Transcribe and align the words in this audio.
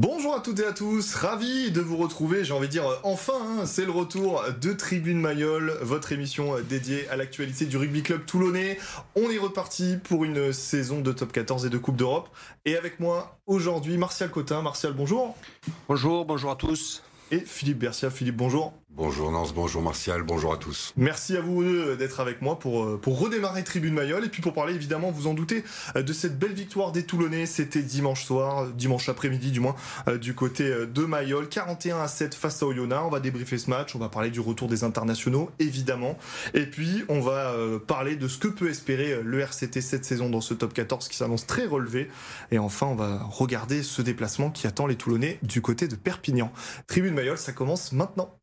Bonjour 0.00 0.32
à 0.36 0.38
toutes 0.38 0.60
et 0.60 0.64
à 0.64 0.72
tous, 0.72 1.16
ravi 1.16 1.72
de 1.72 1.80
vous 1.80 1.96
retrouver, 1.96 2.44
j'ai 2.44 2.52
envie 2.52 2.68
de 2.68 2.70
dire 2.70 2.84
enfin, 3.02 3.32
hein, 3.34 3.66
c'est 3.66 3.84
le 3.84 3.90
retour 3.90 4.44
de 4.60 4.72
Tribune 4.72 5.20
Mayol, 5.20 5.76
votre 5.82 6.12
émission 6.12 6.54
dédiée 6.68 7.08
à 7.08 7.16
l'actualité 7.16 7.66
du 7.66 7.76
rugby 7.76 8.04
club 8.04 8.24
toulonnais. 8.24 8.78
On 9.16 9.28
est 9.28 9.38
reparti 9.38 9.96
pour 10.04 10.24
une 10.24 10.52
saison 10.52 11.00
de 11.00 11.10
top 11.10 11.32
14 11.32 11.66
et 11.66 11.68
de 11.68 11.78
Coupe 11.78 11.96
d'Europe. 11.96 12.28
Et 12.64 12.76
avec 12.76 13.00
moi 13.00 13.40
aujourd'hui, 13.46 13.98
Martial 13.98 14.30
Cotin. 14.30 14.62
Martial, 14.62 14.92
bonjour. 14.92 15.34
Bonjour, 15.88 16.24
bonjour 16.24 16.52
à 16.52 16.54
tous. 16.54 17.02
Et 17.32 17.40
Philippe 17.40 17.78
Bercia. 17.78 18.08
Philippe, 18.08 18.36
bonjour. 18.36 18.77
Bonjour 18.98 19.30
Nance, 19.30 19.54
bonjour 19.54 19.80
Martial, 19.80 20.22
bonjour 20.22 20.52
à 20.52 20.56
tous. 20.56 20.92
Merci 20.96 21.36
à 21.36 21.40
vous 21.40 21.62
deux 21.62 21.96
d'être 21.96 22.20
avec 22.20 22.42
moi 22.42 22.58
pour, 22.58 22.82
euh, 22.82 22.98
pour 23.00 23.20
redémarrer 23.20 23.62
Tribune 23.62 23.94
Mayol 23.94 24.24
et 24.24 24.28
puis 24.28 24.42
pour 24.42 24.54
parler 24.54 24.74
évidemment, 24.74 25.10
vous 25.10 25.26
en 25.26 25.34
doutez, 25.34 25.62
euh, 25.94 26.02
de 26.02 26.12
cette 26.12 26.38
belle 26.38 26.54
victoire 26.54 26.90
des 26.90 27.04
Toulonnais. 27.04 27.46
C'était 27.46 27.82
dimanche 27.82 28.24
soir, 28.24 28.66
dimanche 28.68 29.08
après-midi 29.08 29.52
du 29.52 29.60
moins, 29.60 29.76
euh, 30.08 30.18
du 30.18 30.34
côté 30.34 30.68
de 30.86 31.04
Mayol. 31.04 31.48
41 31.48 32.00
à 32.00 32.08
7 32.08 32.34
face 32.34 32.62
à 32.62 32.66
Oyonnax. 32.66 33.02
On 33.04 33.10
va 33.10 33.20
débriefer 33.20 33.58
ce 33.58 33.70
match, 33.70 33.94
on 33.94 33.98
va 33.98 34.08
parler 34.08 34.30
du 34.30 34.40
retour 34.40 34.68
des 34.68 34.82
internationaux 34.82 35.50
évidemment. 35.60 36.18
Et 36.54 36.66
puis 36.66 37.04
on 37.08 37.20
va 37.20 37.54
parler 37.86 38.16
de 38.16 38.26
ce 38.26 38.38
que 38.38 38.48
peut 38.48 38.68
espérer 38.68 39.22
le 39.22 39.40
RCT 39.40 39.80
cette 39.80 40.06
saison 40.06 40.28
dans 40.28 40.40
ce 40.40 40.54
top 40.54 40.72
14 40.72 41.08
qui 41.08 41.16
s'annonce 41.16 41.46
très 41.46 41.66
relevé. 41.66 42.08
Et 42.50 42.58
enfin, 42.58 42.86
on 42.86 42.96
va 42.96 43.22
regarder 43.22 43.82
ce 43.82 44.02
déplacement 44.02 44.50
qui 44.50 44.66
attend 44.66 44.86
les 44.86 44.96
Toulonnais 44.96 45.38
du 45.42 45.60
côté 45.60 45.88
de 45.88 45.94
Perpignan. 45.94 46.50
Tribune 46.86 47.14
Mayol, 47.14 47.38
ça 47.38 47.52
commence 47.52 47.92
maintenant. 47.92 48.38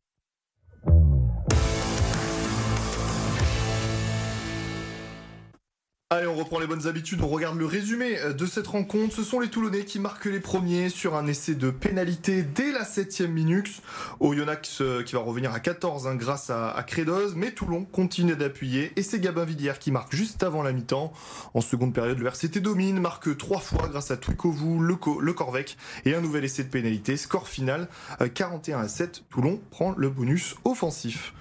Allez, 6.10 6.28
on 6.28 6.36
reprend 6.36 6.60
les 6.60 6.68
bonnes 6.68 6.86
habitudes, 6.86 7.20
on 7.20 7.26
regarde 7.26 7.58
le 7.58 7.66
résumé 7.66 8.16
de 8.32 8.46
cette 8.46 8.68
rencontre. 8.68 9.12
Ce 9.12 9.24
sont 9.24 9.40
les 9.40 9.48
Toulonnais 9.48 9.84
qui 9.84 9.98
marquent 9.98 10.26
les 10.26 10.38
premiers 10.38 10.88
sur 10.88 11.16
un 11.16 11.26
essai 11.26 11.56
de 11.56 11.70
pénalité 11.70 12.44
dès 12.44 12.70
la 12.70 12.84
7 12.84 13.22
minute. 13.22 13.82
Oyonnax 14.20 14.82
euh, 14.82 15.02
qui 15.02 15.16
va 15.16 15.22
revenir 15.22 15.52
à 15.52 15.58
14 15.58 16.06
hein, 16.06 16.14
grâce 16.14 16.48
à, 16.48 16.68
à 16.68 16.86
mais 17.34 17.50
Toulon 17.50 17.84
continue 17.84 18.36
d'appuyer 18.36 18.92
et 18.94 19.02
c'est 19.02 19.18
Gabin 19.18 19.44
Villière 19.44 19.80
qui 19.80 19.90
marque 19.90 20.14
juste 20.14 20.44
avant 20.44 20.62
la 20.62 20.70
mi-temps. 20.70 21.12
En 21.54 21.60
seconde 21.60 21.92
période, 21.92 22.20
le 22.20 22.28
RCT 22.28 22.60
domine, 22.60 23.00
marque 23.00 23.36
trois 23.36 23.58
fois 23.58 23.88
grâce 23.88 24.12
à 24.12 24.16
Twikovu, 24.16 24.78
le, 24.78 24.96
le 25.20 25.32
Corvec 25.32 25.76
et 26.04 26.14
un 26.14 26.20
nouvel 26.20 26.44
essai 26.44 26.62
de 26.62 26.68
pénalité. 26.68 27.16
Score 27.16 27.48
final 27.48 27.88
41 28.32 28.78
euh, 28.78 28.82
à 28.82 28.86
7. 28.86 29.24
Toulon 29.28 29.60
prend 29.72 29.92
le 29.96 30.08
bonus 30.08 30.54
offensif. 30.64 31.34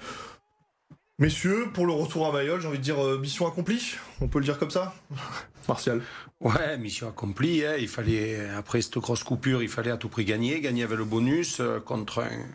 Messieurs, 1.18 1.70
pour 1.74 1.86
le 1.86 1.94
retour 1.94 2.28
à 2.28 2.34
Mayol, 2.34 2.60
j'ai 2.60 2.68
envie 2.68 2.78
de 2.78 2.84
dire 2.84 3.02
euh, 3.02 3.18
mission 3.18 3.48
accomplie, 3.48 3.96
on 4.20 4.28
peut 4.28 4.40
le 4.40 4.44
dire 4.44 4.60
comme 4.60 4.70
ça? 4.70 4.94
Martial 5.70 6.02
Ouais, 6.42 6.78
mission 6.78 7.08
accomplie. 7.08 7.66
Hein. 7.66 7.78
Il 7.80 7.88
fallait, 7.88 8.50
après 8.50 8.82
cette 8.82 8.98
grosse 8.98 9.24
coupure, 9.24 9.64
il 9.64 9.70
fallait 9.70 9.92
à 9.92 9.98
tout 9.98 10.10
prix 10.10 10.26
gagner. 10.26 10.60
Gagner 10.60 10.84
avec 10.84 10.98
le 10.98 11.06
bonus 11.06 11.62
euh, 11.62 11.80
contre, 11.80 12.20
un, 12.20 12.46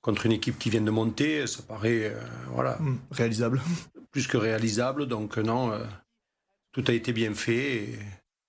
contre 0.00 0.26
une 0.26 0.32
équipe 0.32 0.58
qui 0.58 0.70
vient 0.70 0.80
de 0.80 0.90
monter, 0.90 1.46
ça 1.46 1.62
paraît 1.62 2.06
euh, 2.06 2.20
voilà, 2.48 2.78
hmm, 2.80 2.98
réalisable. 3.12 3.62
Plus 4.10 4.26
que 4.26 4.36
réalisable. 4.36 5.06
Donc, 5.06 5.38
non, 5.38 5.70
tout 6.72 6.82
a 6.88 6.92
été 6.92 7.12
bien 7.12 7.34
fait. 7.34 7.84
Il 7.84 7.98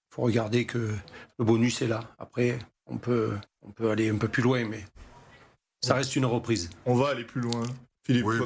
faut 0.10 0.24
regarder 0.24 0.66
que 0.66 0.90
le 1.38 1.46
bonus 1.46 1.84
est 1.84 1.88
là. 1.88 2.16
Après, 2.18 2.58
on 2.88 2.98
peut, 2.98 3.34
on 3.62 3.72
peut 3.72 3.92
aller 3.92 4.10
un 4.10 4.18
peu 4.18 4.30
plus 4.30 4.42
loin, 4.42 4.66
mais 4.66 4.84
ça 5.82 5.96
reste 5.96 6.16
une 6.16 6.26
reprise. 6.26 6.70
On 6.86 6.96
va 6.96 7.10
aller 7.10 7.26
plus 7.26 7.42
loin 7.42 7.64
oui, 8.10 8.38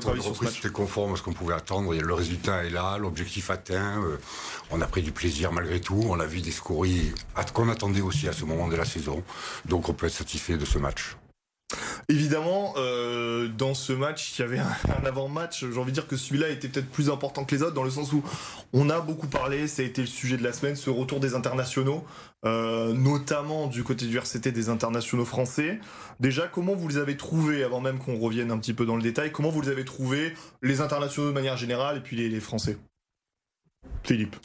c'était 0.51 0.69
conforme 0.69 1.13
à 1.13 1.15
ce 1.15 1.21
qu'on 1.21 1.33
pouvait 1.33 1.53
attendre. 1.53 1.93
Le 1.93 2.13
résultat 2.13 2.65
est 2.65 2.69
là, 2.69 2.97
l'objectif 2.97 3.49
atteint. 3.49 4.01
Euh, 4.03 4.17
on 4.71 4.81
a 4.81 4.87
pris 4.87 5.01
du 5.01 5.11
plaisir 5.11 5.51
malgré 5.51 5.79
tout. 5.79 6.03
On 6.09 6.19
a 6.19 6.25
vu 6.25 6.41
des 6.41 6.51
scories 6.51 7.13
qu'on 7.53 7.69
attendait 7.69 8.01
aussi 8.01 8.27
à 8.27 8.33
ce 8.33 8.45
moment 8.45 8.67
de 8.67 8.75
la 8.75 8.85
saison. 8.85 9.23
Donc 9.65 9.89
on 9.89 9.93
peut 9.93 10.07
être 10.07 10.13
satisfait 10.13 10.57
de 10.57 10.65
ce 10.65 10.77
match. 10.77 11.15
Évidemment, 12.09 12.73
euh, 12.77 13.47
dans 13.47 13.73
ce 13.73 13.93
match, 13.93 14.37
il 14.37 14.41
y 14.41 14.45
avait 14.45 14.59
un, 14.59 15.05
avant-match. 15.05 15.65
J'ai 15.71 15.77
envie 15.77 15.91
de 15.91 15.95
dire 15.95 16.07
que 16.07 16.17
celui-là 16.17 16.49
était 16.49 16.67
peut-être 16.67 16.89
plus 16.89 17.09
important 17.09 17.45
que 17.45 17.55
les 17.55 17.63
autres, 17.63 17.73
dans 17.73 17.83
le 17.83 17.89
sens 17.89 18.11
où 18.13 18.23
on 18.73 18.89
a 18.89 18.99
beaucoup 18.99 19.27
parlé, 19.27 19.67
ça 19.67 19.81
a 19.81 19.85
été 19.85 20.01
le 20.01 20.07
sujet 20.07 20.37
de 20.37 20.43
la 20.43 20.53
semaine, 20.53 20.75
ce 20.75 20.89
retour 20.89 21.19
des 21.19 21.35
internationaux, 21.35 22.03
euh, 22.45 22.93
notamment 22.93 23.67
du 23.67 23.83
côté 23.83 24.05
du 24.05 24.17
RCT 24.17 24.51
des 24.51 24.69
internationaux 24.69 25.25
français. 25.25 25.79
Déjà, 26.19 26.47
comment 26.47 26.75
vous 26.75 26.87
les 26.87 26.97
avez 26.97 27.17
trouvés, 27.17 27.63
avant 27.63 27.81
même 27.81 27.99
qu'on 27.99 28.17
revienne 28.17 28.51
un 28.51 28.57
petit 28.57 28.73
peu 28.73 28.85
dans 28.85 28.95
le 28.95 29.03
détail, 29.03 29.31
comment 29.31 29.49
vous 29.49 29.61
les 29.61 29.69
avez 29.69 29.85
trouvés, 29.85 30.33
les 30.61 30.81
internationaux 30.81 31.29
de 31.29 31.33
manière 31.33 31.57
générale, 31.57 31.97
et 31.97 32.01
puis 32.01 32.15
les, 32.15 32.29
les 32.29 32.39
Français? 32.39 32.77
Philippe 34.03 34.35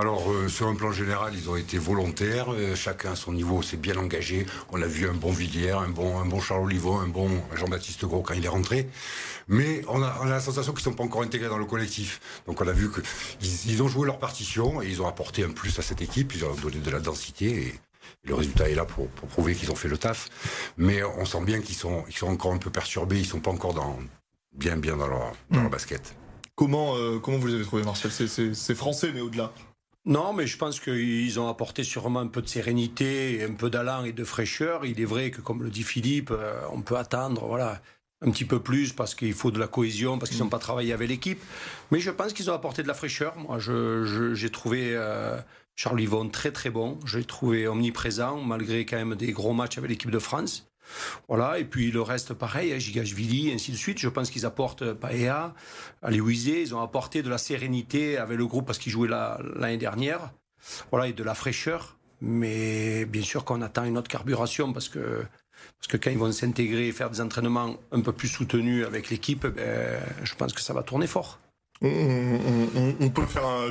alors, 0.00 0.32
euh, 0.32 0.48
sur 0.48 0.66
un 0.66 0.74
plan 0.74 0.92
général, 0.92 1.34
ils 1.36 1.50
ont 1.50 1.56
été 1.56 1.76
volontaires. 1.76 2.54
Euh, 2.54 2.74
chacun 2.74 3.12
à 3.12 3.16
son 3.16 3.34
niveau 3.34 3.60
s'est 3.60 3.76
bien 3.76 3.98
engagé. 3.98 4.46
On 4.70 4.80
a 4.80 4.86
vu 4.86 5.06
un 5.06 5.12
bon 5.12 5.30
Villiers, 5.30 5.72
un 5.72 5.90
bon, 5.90 6.18
un 6.18 6.24
bon 6.24 6.40
Charles 6.40 6.62
Olivon, 6.62 6.98
un 6.98 7.06
bon 7.06 7.28
Jean-Baptiste 7.54 8.06
Gros 8.06 8.22
quand 8.22 8.32
il 8.32 8.42
est 8.42 8.48
rentré. 8.48 8.88
Mais 9.46 9.82
on 9.88 10.02
a, 10.02 10.24
la 10.24 10.40
sensation 10.40 10.72
qu'ils 10.72 10.80
ne 10.86 10.92
sont 10.92 10.96
pas 10.96 11.04
encore 11.04 11.22
intégrés 11.22 11.50
dans 11.50 11.58
le 11.58 11.66
collectif. 11.66 12.22
Donc, 12.46 12.62
on 12.62 12.66
a 12.66 12.72
vu 12.72 12.88
qu'ils 12.90 13.72
ils 13.72 13.82
ont 13.82 13.88
joué 13.88 14.06
leur 14.06 14.18
partition 14.18 14.80
et 14.80 14.86
ils 14.86 15.02
ont 15.02 15.06
apporté 15.06 15.44
un 15.44 15.50
plus 15.50 15.78
à 15.78 15.82
cette 15.82 16.00
équipe. 16.00 16.32
Ils 16.34 16.46
ont 16.46 16.54
donné 16.54 16.78
de 16.78 16.90
la 16.90 17.00
densité 17.00 17.66
et 17.66 17.74
le 18.24 18.34
résultat 18.34 18.70
est 18.70 18.74
là 18.74 18.86
pour, 18.86 19.06
prouver 19.08 19.54
qu'ils 19.54 19.70
ont 19.70 19.76
fait 19.76 19.88
le 19.88 19.98
taf. 19.98 20.30
Mais 20.78 21.02
on 21.02 21.26
sent 21.26 21.44
bien 21.44 21.60
qu'ils 21.60 21.76
sont, 21.76 22.04
ils 22.08 22.16
sont 22.16 22.28
encore 22.28 22.54
un 22.54 22.58
peu 22.58 22.70
perturbés. 22.70 23.18
Ils 23.18 23.24
ne 23.24 23.26
sont 23.26 23.40
pas 23.40 23.50
encore 23.50 23.74
dans, 23.74 23.98
bien, 24.56 24.78
bien 24.78 24.96
dans 24.96 25.08
leur, 25.08 25.34
dans 25.50 25.60
leur 25.60 25.70
basket. 25.70 26.14
Comment, 26.54 26.96
euh, 26.96 27.18
comment 27.18 27.36
vous 27.36 27.48
les 27.48 27.54
avez 27.54 27.64
trouvés, 27.64 27.82
Martial? 27.82 28.10
C'est 28.10 28.74
français, 28.74 29.10
mais 29.14 29.20
au-delà 29.20 29.52
non, 30.06 30.32
mais 30.32 30.46
je 30.46 30.56
pense 30.56 30.80
qu'ils 30.80 31.38
ont 31.38 31.48
apporté 31.48 31.84
sûrement 31.84 32.20
un 32.20 32.26
peu 32.26 32.40
de 32.40 32.48
sérénité, 32.48 33.44
un 33.44 33.52
peu 33.52 33.68
d'allant 33.68 34.04
et 34.04 34.12
de 34.12 34.24
fraîcheur. 34.24 34.86
Il 34.86 35.00
est 35.00 35.04
vrai 35.04 35.30
que, 35.30 35.42
comme 35.42 35.62
le 35.62 35.68
dit 35.68 35.82
Philippe, 35.82 36.30
euh, 36.30 36.58
on 36.72 36.80
peut 36.80 36.96
attendre, 36.96 37.46
voilà, 37.46 37.82
un 38.22 38.30
petit 38.30 38.46
peu 38.46 38.60
plus 38.60 38.92
parce 38.94 39.14
qu'il 39.14 39.34
faut 39.34 39.50
de 39.50 39.58
la 39.58 39.66
cohésion, 39.66 40.18
parce 40.18 40.30
qu'ils 40.30 40.40
n'ont 40.40 40.46
mm. 40.46 40.50
pas 40.50 40.58
travaillé 40.58 40.92
avec 40.94 41.08
l'équipe. 41.08 41.40
Mais 41.90 42.00
je 42.00 42.10
pense 42.10 42.32
qu'ils 42.32 42.50
ont 42.50 42.54
apporté 42.54 42.82
de 42.82 42.88
la 42.88 42.94
fraîcheur. 42.94 43.36
Moi, 43.36 43.58
j'ai 43.58 44.50
trouvé 44.50 44.92
euh, 44.94 45.38
Charles 45.76 46.00
Yvonne 46.00 46.30
très 46.30 46.50
très 46.50 46.70
bon. 46.70 46.98
J'ai 47.04 47.24
trouvé 47.24 47.68
omniprésent, 47.68 48.40
malgré 48.40 48.86
quand 48.86 48.96
même 48.96 49.16
des 49.16 49.32
gros 49.32 49.52
matchs 49.52 49.76
avec 49.76 49.90
l'équipe 49.90 50.10
de 50.10 50.18
France. 50.18 50.69
Voilà, 51.28 51.58
et 51.58 51.64
puis 51.64 51.90
le 51.90 52.02
reste, 52.02 52.34
pareil, 52.34 52.72
hein, 52.72 52.78
Gigashvili, 52.78 53.52
ainsi 53.52 53.72
de 53.72 53.76
suite. 53.76 53.98
Je 53.98 54.08
pense 54.08 54.30
qu'ils 54.30 54.46
apportent 54.46 54.82
euh, 54.82 54.94
Paea, 54.94 55.54
Aléouizé, 56.02 56.62
ils 56.62 56.74
ont 56.74 56.80
apporté 56.80 57.22
de 57.22 57.28
la 57.28 57.38
sérénité 57.38 58.18
avec 58.18 58.38
le 58.38 58.46
groupe 58.46 58.66
parce 58.66 58.78
qu'ils 58.78 58.92
jouaient 58.92 59.08
l'année 59.08 59.78
dernière. 59.78 60.32
Voilà, 60.90 61.08
et 61.08 61.12
de 61.12 61.24
la 61.24 61.34
fraîcheur. 61.34 61.96
Mais 62.20 63.06
bien 63.06 63.22
sûr 63.22 63.44
qu'on 63.44 63.62
attend 63.62 63.84
une 63.84 63.96
autre 63.96 64.08
carburation 64.08 64.72
parce 64.74 64.90
que, 64.90 65.24
parce 65.78 65.88
que 65.88 65.96
quand 65.96 66.10
ils 66.10 66.18
vont 66.18 66.30
s'intégrer 66.32 66.88
et 66.88 66.92
faire 66.92 67.08
des 67.08 67.20
entraînements 67.22 67.76
un 67.92 68.00
peu 68.02 68.12
plus 68.12 68.28
soutenus 68.28 68.84
avec 68.84 69.08
l'équipe, 69.08 69.46
ben, 69.46 70.00
je 70.22 70.34
pense 70.34 70.52
que 70.52 70.60
ça 70.60 70.74
va 70.74 70.82
tourner 70.82 71.06
fort. 71.06 71.38
On, 71.82 73.08
peut 73.08 73.24
faire 73.26 73.46
un. 73.46 73.70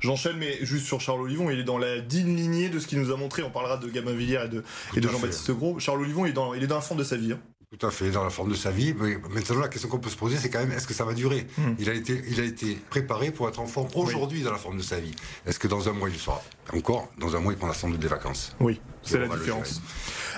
J'enchaîne, 0.00 0.36
mais 0.38 0.58
juste 0.62 0.86
sur 0.86 1.00
Charles 1.00 1.20
Olivon, 1.20 1.50
il 1.50 1.60
est 1.60 1.64
dans 1.64 1.78
la 1.78 2.00
digne 2.00 2.34
lignée 2.34 2.68
de 2.68 2.78
ce 2.78 2.86
qu'il 2.86 3.00
nous 3.00 3.12
a 3.12 3.16
montré. 3.16 3.42
On 3.42 3.50
parlera 3.50 3.76
de 3.76 3.88
Gabin 3.88 4.12
Villiers 4.12 4.46
et 4.46 4.48
de, 4.48 4.64
de 5.00 5.08
Jean-Baptiste 5.08 5.52
Gros. 5.52 5.78
Charles 5.78 6.00
Olivon, 6.00 6.26
il 6.26 6.30
est, 6.30 6.32
dans, 6.32 6.54
il 6.54 6.62
est 6.64 6.66
dans 6.66 6.76
la 6.76 6.80
forme 6.80 6.98
de 6.98 7.04
sa 7.04 7.16
vie. 7.16 7.32
Hein. 7.32 7.40
Tout 7.70 7.86
à 7.86 7.90
fait, 7.90 8.10
dans 8.10 8.24
la 8.24 8.30
forme 8.30 8.48
de 8.48 8.54
sa 8.54 8.70
vie. 8.70 8.94
Mais 8.98 9.18
maintenant, 9.30 9.60
la 9.60 9.68
question 9.68 9.90
qu'on 9.90 9.98
peut 9.98 10.08
se 10.08 10.16
poser, 10.16 10.38
c'est 10.38 10.48
quand 10.48 10.58
même 10.58 10.72
est-ce 10.72 10.86
que 10.86 10.94
ça 10.94 11.04
va 11.04 11.12
durer? 11.12 11.46
Hmm. 11.58 11.74
il, 11.78 11.90
a 11.90 11.92
été, 11.92 12.22
il 12.28 12.40
a 12.40 12.44
été 12.44 12.78
préparé 12.88 13.30
pour 13.30 13.46
être 13.46 13.60
en 13.60 13.66
forme 13.66 13.88
aujourd'hui 13.94 14.42
dans 14.42 14.52
la 14.52 14.56
forme 14.56 14.78
de 14.78 14.82
sa 14.82 14.98
vie. 14.98 15.14
Est-ce 15.46 15.58
que 15.58 15.68
dans 15.68 15.86
un 15.88 15.92
mois, 15.92 16.08
il 16.08 16.18
sera 16.18 16.42
encore 16.72 17.08
Dans 17.18 17.36
un 17.36 17.40
mois, 17.40 17.52
il 17.52 17.58
prendra 17.58 17.74
sans 17.74 17.90
doute 17.90 18.00
des 18.00 18.08
vacances? 18.08 18.56
Oui, 18.58 18.80
c'est 19.02 19.18
la 19.18 19.28
différence. 19.28 19.82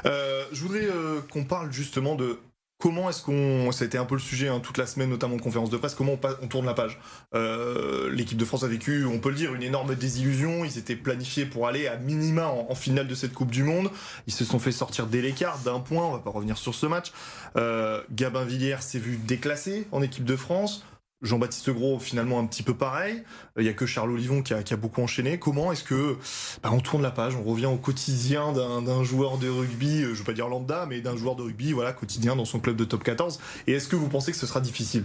Euh, 0.06 0.44
je 0.50 0.60
voudrais 0.62 0.86
euh, 0.86 1.20
qu'on 1.30 1.44
parle 1.44 1.72
justement 1.72 2.16
de 2.16 2.40
Comment 2.80 3.10
est-ce 3.10 3.22
qu'on, 3.22 3.72
ça 3.72 3.84
a 3.84 3.86
été 3.86 3.98
un 3.98 4.06
peu 4.06 4.14
le 4.14 4.22
sujet 4.22 4.48
hein, 4.48 4.58
toute 4.58 4.78
la 4.78 4.86
semaine, 4.86 5.10
notamment 5.10 5.34
en 5.34 5.38
conférence 5.38 5.68
de 5.68 5.76
presse, 5.76 5.94
comment 5.94 6.18
on, 6.42 6.46
tourne 6.46 6.64
la 6.64 6.72
page 6.72 6.98
euh, 7.34 8.10
L'équipe 8.10 8.38
de 8.38 8.44
France 8.46 8.62
a 8.64 8.68
vécu, 8.68 9.04
on 9.04 9.18
peut 9.18 9.28
le 9.28 9.34
dire, 9.34 9.54
une 9.54 9.62
énorme 9.62 9.94
désillusion. 9.94 10.64
Ils 10.64 10.78
étaient 10.78 10.96
planifiés 10.96 11.44
pour 11.44 11.68
aller 11.68 11.88
à 11.88 11.96
minima 11.96 12.46
en, 12.46 12.74
finale 12.74 13.06
de 13.06 13.14
cette 13.14 13.34
Coupe 13.34 13.50
du 13.50 13.64
Monde. 13.64 13.90
Ils 14.26 14.32
se 14.32 14.46
sont 14.46 14.58
fait 14.58 14.72
sortir 14.72 15.06
dès 15.06 15.20
l'écart 15.20 15.58
d'un 15.58 15.78
point, 15.78 16.06
on 16.06 16.12
va 16.12 16.20
pas 16.20 16.30
revenir 16.30 16.56
sur 16.56 16.74
ce 16.74 16.86
match. 16.86 17.12
Euh, 17.56 18.00
Gabin 18.12 18.44
Villiers 18.44 18.80
s'est 18.80 18.98
vu 18.98 19.18
déclassé 19.18 19.86
en 19.92 20.00
équipe 20.00 20.24
de 20.24 20.36
France. 20.36 20.82
Jean-Baptiste 21.22 21.70
Gros, 21.70 21.98
finalement, 21.98 22.38
un 22.38 22.46
petit 22.46 22.62
peu 22.62 22.74
pareil. 22.74 23.22
Il 23.56 23.62
n'y 23.62 23.68
a 23.68 23.74
que 23.74 23.86
Charles 23.86 24.10
Olivon 24.10 24.42
qui 24.42 24.54
a, 24.54 24.76
beaucoup 24.76 25.02
enchaîné. 25.02 25.38
Comment 25.38 25.72
est-ce 25.72 25.84
que 25.84 26.16
bah, 26.62 26.70
on 26.72 26.80
tourne 26.80 27.02
la 27.02 27.10
page, 27.10 27.36
on 27.36 27.42
revient 27.42 27.66
au 27.66 27.76
quotidien 27.76 28.52
d'un 28.52 29.04
joueur 29.04 29.38
de 29.38 29.48
rugby, 29.48 30.02
euh, 30.02 30.06
je 30.06 30.10
ne 30.10 30.14
veux 30.14 30.24
pas 30.24 30.32
dire 30.32 30.48
lambda, 30.48 30.86
mais 30.86 31.00
d'un 31.00 31.16
joueur 31.16 31.36
de 31.36 31.42
rugby, 31.42 31.72
voilà, 31.72 31.92
quotidien 31.92 32.36
dans 32.36 32.44
son 32.44 32.60
club 32.60 32.76
de 32.76 32.84
top 32.84 33.04
14. 33.04 33.38
Et 33.66 33.72
est-ce 33.72 33.88
que 33.88 33.96
vous 33.96 34.08
pensez 34.08 34.32
que 34.32 34.38
ce 34.38 34.46
sera 34.46 34.60
difficile? 34.60 35.04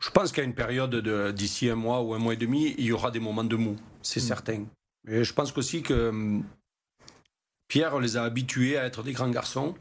Je 0.00 0.10
pense 0.10 0.32
qu'à 0.32 0.42
une 0.42 0.54
période 0.54 0.94
d'ici 1.34 1.68
un 1.68 1.76
mois 1.76 2.02
ou 2.02 2.14
un 2.14 2.18
mois 2.18 2.34
et 2.34 2.36
demi, 2.36 2.74
il 2.78 2.84
y 2.84 2.92
aura 2.92 3.10
des 3.10 3.20
moments 3.20 3.44
de 3.44 3.56
mou, 3.56 3.76
c'est 4.02 4.20
mm. 4.20 4.26
certain. 4.26 4.64
Mais 5.04 5.24
je 5.24 5.32
pense 5.32 5.56
aussi 5.56 5.82
que 5.82 6.08
hum, 6.10 6.44
Pierre 7.68 7.98
les 7.98 8.16
a 8.16 8.22
habitués 8.22 8.76
à 8.76 8.84
être 8.84 9.02
des 9.02 9.12
grands 9.12 9.30
garçons. 9.30 9.74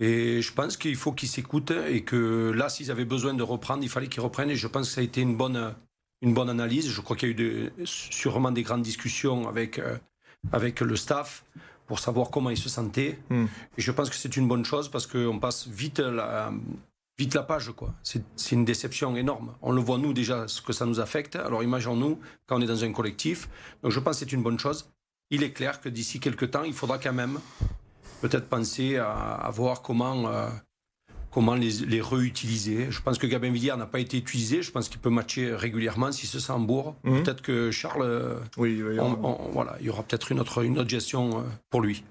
Et 0.00 0.42
je 0.42 0.52
pense 0.52 0.76
qu'il 0.76 0.96
faut 0.96 1.12
qu'ils 1.12 1.28
s'écoutent 1.28 1.70
et 1.70 2.02
que 2.02 2.50
là, 2.50 2.68
s'ils 2.68 2.90
avaient 2.90 3.04
besoin 3.04 3.34
de 3.34 3.42
reprendre, 3.42 3.82
il 3.82 3.88
fallait 3.88 4.08
qu'ils 4.08 4.22
reprennent. 4.22 4.50
Et 4.50 4.56
je 4.56 4.66
pense 4.66 4.88
que 4.88 4.94
ça 4.94 5.00
a 5.00 5.04
été 5.04 5.20
une 5.20 5.36
bonne, 5.36 5.74
une 6.22 6.34
bonne 6.34 6.48
analyse. 6.48 6.88
Je 6.88 7.00
crois 7.00 7.16
qu'il 7.16 7.28
y 7.28 7.32
a 7.32 7.44
eu 7.44 7.72
sûrement 7.84 8.50
des 8.50 8.62
grandes 8.62 8.82
discussions 8.82 9.48
avec, 9.48 9.78
euh, 9.78 9.96
avec 10.50 10.80
le 10.80 10.96
staff 10.96 11.44
pour 11.86 11.98
savoir 11.98 12.30
comment 12.30 12.50
il 12.50 12.56
se 12.56 12.68
sentait. 12.68 13.18
Hmm. 13.30 13.46
Et 13.76 13.82
je 13.82 13.92
pense 13.92 14.08
que 14.08 14.16
c'est 14.16 14.36
une 14.36 14.48
bonne 14.48 14.64
chose 14.64 14.88
parce 14.88 15.06
qu'on 15.06 15.38
passe 15.38 15.68
vite 15.68 15.98
la, 15.98 16.52
vite 17.18 17.34
la 17.34 17.42
page. 17.42 17.70
quoi. 17.72 17.94
C'est 18.02 18.24
c'est 18.36 18.54
une 18.54 18.64
déception 18.64 19.14
énorme. 19.16 19.54
On 19.62 19.72
le 19.72 19.80
voit 19.80 19.98
nous 19.98 20.12
déjà, 20.12 20.48
ce 20.48 20.62
que 20.62 20.72
ça 20.72 20.86
nous 20.86 21.00
affecte. 21.00 21.36
Alors 21.36 21.62
imaginons-nous 21.62 22.18
quand 22.46 22.58
on 22.58 22.62
est 22.62 22.66
dans 22.66 22.84
un 22.84 22.92
collectif. 22.92 23.48
Donc 23.82 23.92
je 23.92 24.00
pense 24.00 24.16
que 24.16 24.20
c'est 24.24 24.32
une 24.32 24.42
bonne 24.42 24.58
chose. 24.58 24.90
Il 25.30 25.42
est 25.42 25.52
clair 25.52 25.80
que 25.80 25.88
d'ici 25.88 26.20
quelques 26.20 26.50
temps, 26.50 26.62
il 26.64 26.74
faudra 26.74 26.98
quand 26.98 27.12
même 27.12 27.38
peut-être 28.22 28.48
penser 28.48 28.96
à, 28.96 29.10
à 29.12 29.50
voir 29.50 29.82
comment, 29.82 30.28
euh, 30.28 30.48
comment 31.30 31.54
les, 31.54 31.70
les 31.86 32.00
réutiliser. 32.00 32.90
Je 32.90 33.02
pense 33.02 33.18
que 33.18 33.26
Gabin 33.26 33.50
Villiers 33.50 33.76
n'a 33.76 33.86
pas 33.86 34.00
été 34.00 34.16
utilisé. 34.16 34.62
Je 34.62 34.70
pense 34.70 34.88
qu'il 34.88 35.00
peut 35.00 35.10
matcher 35.10 35.54
régulièrement 35.54 36.12
s'il 36.12 36.28
se 36.28 36.40
sent 36.40 36.52
en 36.52 36.60
bourre. 36.60 36.94
Mhm. 37.04 37.22
Peut-être 37.22 37.42
que 37.42 37.70
Charles, 37.70 38.02
euh, 38.02 38.36
Oui, 38.56 38.76
il 38.78 39.00
on- 39.00 39.18
on- 39.24 39.50
voilà, 39.50 39.76
il 39.80 39.86
y 39.86 39.90
aura 39.90 40.02
peut-être 40.02 40.32
une 40.32 40.40
autre, 40.40 40.62
une 40.64 40.78
autre 40.78 40.90
gestion 40.90 41.38
euh, 41.38 41.42
pour 41.70 41.82
lui. 41.82 42.04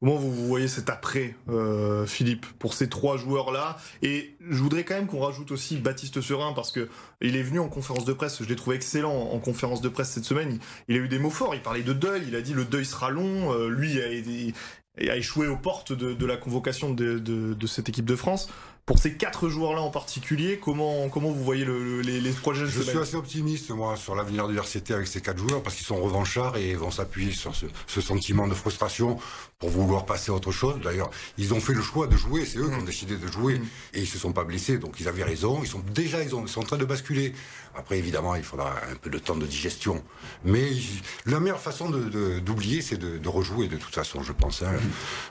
Comment 0.00 0.16
vous 0.16 0.30
vous 0.30 0.46
voyez 0.46 0.68
cet 0.68 0.90
après, 0.90 1.34
euh, 1.48 2.04
Philippe, 2.04 2.44
pour 2.58 2.74
ces 2.74 2.86
trois 2.86 3.16
joueurs-là? 3.16 3.78
Et 4.02 4.36
je 4.46 4.58
voudrais 4.62 4.84
quand 4.84 4.92
même 4.94 5.06
qu'on 5.06 5.20
rajoute 5.20 5.50
aussi 5.52 5.78
Baptiste 5.78 6.20
Serin, 6.20 6.52
parce 6.52 6.70
que 6.70 6.90
il 7.22 7.34
est 7.34 7.42
venu 7.42 7.60
en 7.60 7.68
conférence 7.70 8.04
de 8.04 8.12
presse, 8.12 8.42
je 8.42 8.46
l'ai 8.46 8.56
trouvé 8.56 8.76
excellent 8.76 9.14
en 9.32 9.38
conférence 9.38 9.80
de 9.80 9.88
presse 9.88 10.10
cette 10.10 10.26
semaine. 10.26 10.58
Il, 10.88 10.94
il 10.96 11.00
a 11.00 11.04
eu 11.04 11.08
des 11.08 11.18
mots 11.18 11.30
forts, 11.30 11.54
il 11.54 11.62
parlait 11.62 11.82
de 11.82 11.94
deuil, 11.94 12.24
il 12.28 12.36
a 12.36 12.42
dit 12.42 12.52
le 12.52 12.66
deuil 12.66 12.84
sera 12.84 13.08
long. 13.10 13.54
euh, 13.54 13.68
lui 13.70 13.98
a, 13.98 14.52
été- 14.98 15.10
a 15.10 15.16
échoué 15.16 15.46
aux 15.46 15.56
portes 15.56 15.92
de, 15.92 16.26
la 16.26 16.36
convocation 16.36 16.92
de 16.92 17.66
cette 17.66 17.88
équipe 17.88 18.06
de 18.06 18.16
France. 18.16 18.48
Pour 18.86 19.00
ces 19.00 19.14
quatre 19.14 19.48
joueurs-là 19.48 19.80
en 19.80 19.90
particulier, 19.90 20.60
comment, 20.62 21.08
comment 21.08 21.32
vous 21.32 21.42
voyez 21.42 21.64
le- 21.64 21.82
le- 21.82 22.00
les, 22.02 22.20
les 22.20 22.30
prochaines 22.30 22.66
Je 22.66 22.82
suis 22.82 22.96
assez 22.98 23.16
optimiste, 23.16 23.70
moi, 23.70 23.96
sur 23.96 24.14
l'avenir 24.14 24.46
du 24.46 24.56
RCT 24.56 24.92
avec 24.94 25.08
ces 25.08 25.20
quatre 25.20 25.38
joueurs, 25.38 25.60
parce 25.60 25.74
qu'ils 25.74 25.84
sont 25.84 26.00
revanchards 26.00 26.56
et 26.56 26.74
vont 26.74 26.92
s'appuyer 26.92 27.32
sur 27.32 27.52
ce, 27.56 27.66
ce 27.88 28.00
sentiment 28.00 28.46
de 28.46 28.54
frustration 28.54 29.18
pour 29.58 29.70
vouloir 29.70 30.06
passer 30.06 30.30
à 30.30 30.34
autre 30.34 30.52
chose. 30.52 30.76
D'ailleurs, 30.84 31.10
ils 31.36 31.52
ont 31.52 31.58
fait 31.60 31.72
le 31.74 31.82
choix 31.82 32.06
de 32.06 32.16
jouer, 32.16 32.46
c'est 32.46 32.58
eux 32.58 32.68
qui 32.68 32.76
ont 32.76 32.82
décidé 32.84 33.16
de 33.16 33.26
jouer, 33.26 33.60
et 33.92 34.02
ils 34.02 34.06
se 34.06 34.18
sont 34.18 34.32
pas 34.32 34.44
blessés, 34.44 34.78
donc 34.78 35.00
ils 35.00 35.08
avaient 35.08 35.24
raison. 35.24 35.58
Ils 35.64 35.68
sont 35.68 35.82
déjà, 35.92 36.22
ils, 36.22 36.32
ont, 36.36 36.42
ils 36.44 36.48
sont 36.48 36.60
en 36.60 36.64
train 36.64 36.76
de 36.76 36.84
basculer. 36.84 37.32
Après, 37.74 37.98
évidemment, 37.98 38.36
il 38.36 38.44
faudra 38.44 38.70
un 38.90 38.94
peu 38.94 39.10
de 39.10 39.18
temps 39.18 39.34
de 39.36 39.46
digestion. 39.46 40.02
Mais 40.44 40.70
ils- 40.70 41.02
la 41.26 41.40
meilleure 41.40 41.60
façon 41.60 41.90
de- 41.90 42.04
de- 42.08 42.38
d'oublier, 42.38 42.82
c'est 42.82 42.96
de, 42.98 43.18
de 43.18 43.28
rejouer, 43.28 43.66
de 43.66 43.76
toute 43.76 43.94
façon, 43.94 44.22
je 44.22 44.32
pense. 44.32 44.62
hein. 44.62 44.72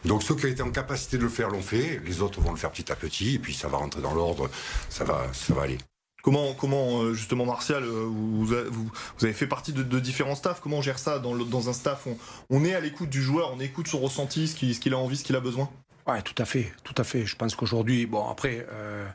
Donc 0.04 0.24
ceux 0.24 0.36
qui 0.36 0.46
ont 0.46 0.50
été 0.50 0.62
en 0.62 0.72
capacité 0.72 1.18
de 1.18 1.24
le 1.24 1.30
faire 1.30 1.48
l'ont 1.50 1.62
fait, 1.62 2.02
les 2.06 2.22
autres 2.22 2.42
vont 2.42 2.52
le 2.52 2.58
faire 2.58 2.72
petit 2.72 2.92
à 2.92 2.96
petit, 2.98 3.36
et 3.36 3.40
puis 3.46 3.54
ça 3.54 3.68
va 3.68 3.78
rentrer 3.78 4.02
dans 4.02 4.16
l'ordre, 4.16 4.50
ça 4.90 5.04
va, 5.04 5.32
ça 5.34 5.54
va 5.54 5.62
aller. 5.62 5.78
Comment, 6.24 6.56
comment 6.56 7.04
euh, 7.04 7.14
justement, 7.14 7.46
Martial, 7.46 7.84
euh, 7.84 8.06
vous, 8.08 8.48
vous, 8.48 8.90
vous 9.18 9.26
avez 9.26 9.34
fait 9.34 9.46
partie 9.46 9.72
de, 9.72 9.84
de 9.84 10.00
différents 10.00 10.34
staffs. 10.34 10.60
Comment 10.60 10.78
on 10.78 10.82
gère 10.82 10.98
ça 10.98 11.20
dans, 11.20 11.36
le- 11.36 11.46
dans 11.46 11.70
un 11.70 11.74
staff? 11.74 12.08
On, 12.08 12.18
on 12.50 12.66
est 12.66 12.74
à 12.74 12.80
l'écoute 12.80 13.12
du 13.12 13.22
joueur, 13.22 13.52
on 13.54 13.60
écoute 13.60 13.88
son 13.88 14.00
ressenti, 14.00 14.48
ce 14.48 14.56
qu'il 14.56 14.94
a 14.96 14.98
envie, 14.98 15.18
ce 15.18 15.24
qu'il 15.24 15.36
a 15.36 15.40
besoin? 15.40 15.70
Ouais, 16.08 16.24
tout 16.24 16.34
à 16.42 16.46
fait, 16.46 16.74
tout 16.84 16.96
à 16.98 17.04
fait. 17.04 17.28
Je 17.28 17.36
pense 17.36 17.54
qu'aujourd'hui, 17.54 18.08
bon, 18.08 18.28
après, 18.28 18.66
euh, 18.72 19.08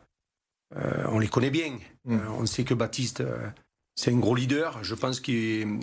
euh, 0.77 1.05
on 1.09 1.19
les 1.19 1.27
connaît 1.27 1.51
bien. 1.51 1.79
Mm. 2.05 2.15
Euh, 2.15 2.31
on 2.39 2.47
sait 2.47 2.63
que 2.63 2.75
Baptiste, 2.75 3.23
euh, 3.23 3.49
c'est 3.97 4.13
un 4.13 4.19
gros 4.19 4.37
leader. 4.37 4.79
Je 4.85 4.95
pense 4.95 5.19
qu'il 5.19 5.81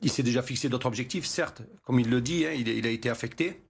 il 0.00 0.10
s'est 0.10 0.22
déjà 0.22 0.42
fixé 0.42 0.70
d'autres 0.70 0.86
objectifs, 0.86 1.26
certes. 1.26 1.60
Comme 1.84 2.00
il 2.00 2.08
le 2.08 2.22
dit, 2.22 2.46
hein, 2.46 2.52
il 2.52 2.86
a 2.86 2.90
été 2.90 3.10
affecté. 3.10 3.60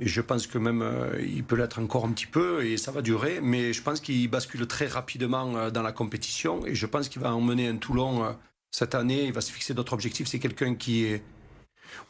Je 0.00 0.20
pense 0.20 0.46
que 0.46 0.58
même 0.58 0.82
euh, 0.82 1.20
il 1.20 1.42
peut 1.44 1.56
l'être 1.56 1.80
encore 1.80 2.04
un 2.04 2.12
petit 2.12 2.26
peu 2.26 2.64
et 2.64 2.76
ça 2.76 2.92
va 2.92 3.02
durer. 3.02 3.40
Mais 3.42 3.72
je 3.72 3.82
pense 3.82 4.00
qu'il 4.00 4.28
bascule 4.28 4.66
très 4.66 4.86
rapidement 4.86 5.56
euh, 5.56 5.70
dans 5.70 5.82
la 5.82 5.92
compétition 5.92 6.64
et 6.66 6.74
je 6.74 6.86
pense 6.86 7.08
qu'il 7.08 7.20
va 7.20 7.34
emmener 7.34 7.68
un 7.68 7.76
Toulon 7.76 8.24
euh, 8.24 8.32
cette 8.70 8.94
année. 8.94 9.24
Il 9.24 9.32
va 9.32 9.40
se 9.40 9.50
fixer 9.50 9.74
d'autres 9.74 9.94
objectifs. 9.94 10.28
C'est 10.28 10.38
quelqu'un 10.38 10.74
qui 10.74 11.04
est, 11.04 11.22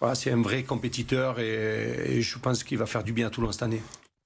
voilà, 0.01 0.15
c'est 0.15 0.31
un 0.31 0.43
vrai 0.43 0.65
compétiteur 0.65 1.41
et, 1.41 2.17
et 2.17 2.23
je 2.23 2.39
pense 2.39 2.63
qu'il 2.63 2.79
va 2.79 2.87
faire 2.87 3.05
du 3.05 3.13
bien 3.13 3.29
à 3.29 3.31
Toulon 3.31 3.53
cette 3.53 3.63
année. 3.63 3.83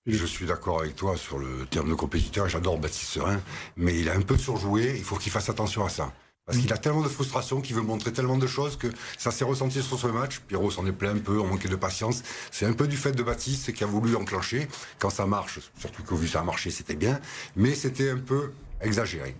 Je 0.06 0.26
suis 0.26 0.46
d'accord 0.46 0.80
avec 0.80 0.96
toi 0.96 1.16
sur 1.16 1.38
le 1.38 1.64
terme 1.70 1.88
de 1.88 1.94
compétiteur. 1.94 2.48
J'adore 2.48 2.78
Baptiste 2.78 3.12
Serin, 3.12 3.40
mais 3.76 4.00
il 4.00 4.08
a 4.08 4.14
un 4.14 4.22
peu 4.22 4.36
surjoué. 4.36 4.94
Il 4.96 5.04
faut 5.04 5.16
qu'il 5.16 5.30
fasse 5.30 5.48
attention 5.48 5.84
à 5.84 5.88
ça. 5.88 6.12
Parce 6.44 6.58
qu'il 6.58 6.72
a 6.72 6.76
tellement 6.76 7.02
de 7.02 7.08
frustration, 7.08 7.60
qu'il 7.60 7.76
veut 7.76 7.82
montrer 7.82 8.12
tellement 8.12 8.36
de 8.36 8.48
choses 8.48 8.76
que 8.76 8.88
ça 9.16 9.30
s'est 9.30 9.44
ressenti 9.44 9.80
sur 9.80 9.98
ce 9.98 10.08
match. 10.08 10.40
Pierrot 10.40 10.72
s'en 10.72 10.84
est 10.86 10.92
plaint 10.92 11.16
un 11.16 11.20
peu, 11.20 11.38
on 11.38 11.46
manquait 11.46 11.68
de 11.68 11.76
patience. 11.76 12.22
C'est 12.50 12.66
un 12.66 12.72
peu 12.72 12.88
du 12.88 12.96
fait 12.96 13.12
de 13.12 13.22
Baptiste 13.22 13.72
qui 13.72 13.84
a 13.84 13.86
voulu 13.86 14.16
enclencher. 14.16 14.66
Quand 14.98 15.10
ça 15.10 15.24
marche, 15.26 15.60
surtout 15.78 16.02
qu'au 16.02 16.16
vu 16.16 16.26
ça 16.26 16.40
a 16.40 16.42
marché, 16.42 16.70
c'était 16.70 16.96
bien. 16.96 17.20
Mais 17.54 17.74
c'était 17.74 18.10
un 18.10 18.18
peu 18.18 18.52
exagéré. 18.80 19.36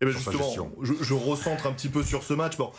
Et 0.00 0.04
bien 0.04 0.14
justement, 0.14 0.72
je, 0.82 0.94
je 1.00 1.14
recentre 1.14 1.66
un 1.66 1.72
petit 1.72 1.88
peu 1.88 2.02
sur 2.02 2.24
ce 2.24 2.34
match. 2.34 2.56
Bon, 2.56 2.72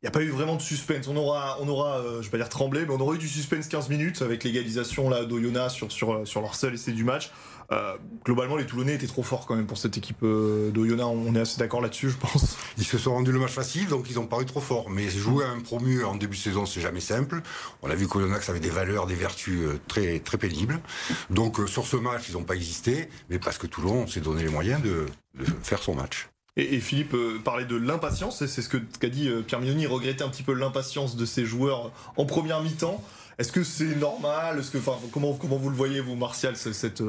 il 0.00 0.04
n'y 0.04 0.08
a 0.08 0.12
pas 0.12 0.22
eu 0.22 0.30
vraiment 0.30 0.54
de 0.54 0.62
suspense. 0.62 1.08
On 1.08 1.16
aura, 1.16 1.58
on 1.60 1.66
aura 1.66 1.98
euh, 1.98 2.22
je 2.22 2.26
vais 2.26 2.30
pas 2.30 2.36
dire 2.36 2.48
tremblé, 2.48 2.86
mais 2.86 2.94
on 2.94 3.00
aura 3.00 3.16
eu 3.16 3.18
du 3.18 3.26
suspense 3.26 3.66
15 3.66 3.88
minutes 3.88 4.22
avec 4.22 4.44
l'égalisation 4.44 5.10
là 5.10 5.26
sur, 5.70 5.90
sur, 5.90 6.24
sur 6.24 6.40
leur 6.40 6.54
seul 6.54 6.74
essai 6.74 6.92
du 6.92 7.02
match. 7.02 7.32
Euh, 7.70 7.96
globalement, 8.24 8.56
les 8.56 8.64
Toulonnais 8.64 8.94
étaient 8.94 9.06
trop 9.06 9.22
forts 9.22 9.44
quand 9.44 9.54
même 9.54 9.66
pour 9.66 9.76
cette 9.76 9.98
équipe 9.98 10.22
euh, 10.22 10.70
d'Oyonnax. 10.70 11.06
On 11.10 11.34
est 11.34 11.40
assez 11.40 11.58
d'accord 11.58 11.82
là-dessus, 11.82 12.08
je 12.08 12.16
pense. 12.16 12.56
Ils 12.78 12.84
se 12.84 12.96
sont 12.96 13.12
rendus 13.12 13.30
le 13.30 13.38
match 13.38 13.52
facile, 13.52 13.88
donc 13.88 14.06
ils 14.08 14.18
ont 14.18 14.26
paru 14.26 14.46
trop 14.46 14.60
forts. 14.60 14.88
Mais 14.88 15.10
jouer 15.10 15.44
à 15.44 15.50
un 15.50 15.60
promu 15.60 16.02
en 16.02 16.14
début 16.16 16.36
de 16.36 16.40
saison, 16.40 16.64
c'est 16.64 16.80
jamais 16.80 17.00
simple. 17.00 17.42
On 17.82 17.90
a 17.90 17.94
vu 17.94 18.08
qu'Oyonax 18.08 18.48
avait 18.48 18.60
des 18.60 18.70
valeurs, 18.70 19.06
des 19.06 19.14
vertus 19.16 19.58
euh, 19.60 19.78
très, 19.86 20.18
très 20.20 20.38
pénibles. 20.38 20.80
Donc 21.28 21.60
euh, 21.60 21.66
sur 21.66 21.86
ce 21.86 21.96
match, 21.96 22.22
ils 22.30 22.34
n'ont 22.34 22.44
pas 22.44 22.54
existé, 22.56 23.10
mais 23.28 23.38
parce 23.38 23.58
que 23.58 23.66
Toulon 23.66 24.06
s'est 24.06 24.20
donné 24.20 24.42
les 24.42 24.48
moyens 24.48 24.80
de, 24.82 25.04
de 25.38 25.44
faire 25.62 25.82
son 25.82 25.94
match. 25.94 26.30
Et, 26.56 26.80
Philippe 26.80 27.14
parlait 27.44 27.66
de 27.66 27.76
l'impatience, 27.76 28.40
et 28.42 28.48
c'est 28.48 28.62
ce 28.62 28.68
que 28.70 28.78
qu'a 28.78 29.08
dit 29.10 29.30
Pierre 29.46 29.60
Mignoni, 29.60 29.86
regrettait 29.86 30.24
un 30.24 30.28
petit 30.28 30.42
peu 30.42 30.54
l'impatience 30.54 31.14
de 31.16 31.24
ses 31.24 31.44
joueurs 31.44 31.92
en 32.16 32.24
première 32.24 32.62
mi-temps. 32.62 33.00
Est-ce 33.38 33.52
que 33.52 33.62
c'est 33.62 33.94
normal? 33.94 34.58
Est-ce 34.58 34.72
que, 34.72 34.78
enfin, 34.78 34.96
comment, 35.12 35.34
comment 35.34 35.56
vous 35.56 35.70
le 35.70 35.76
voyez, 35.76 36.00
vous, 36.00 36.16
Martial, 36.16 36.56
ce- 36.56 36.72
cette 36.72 37.00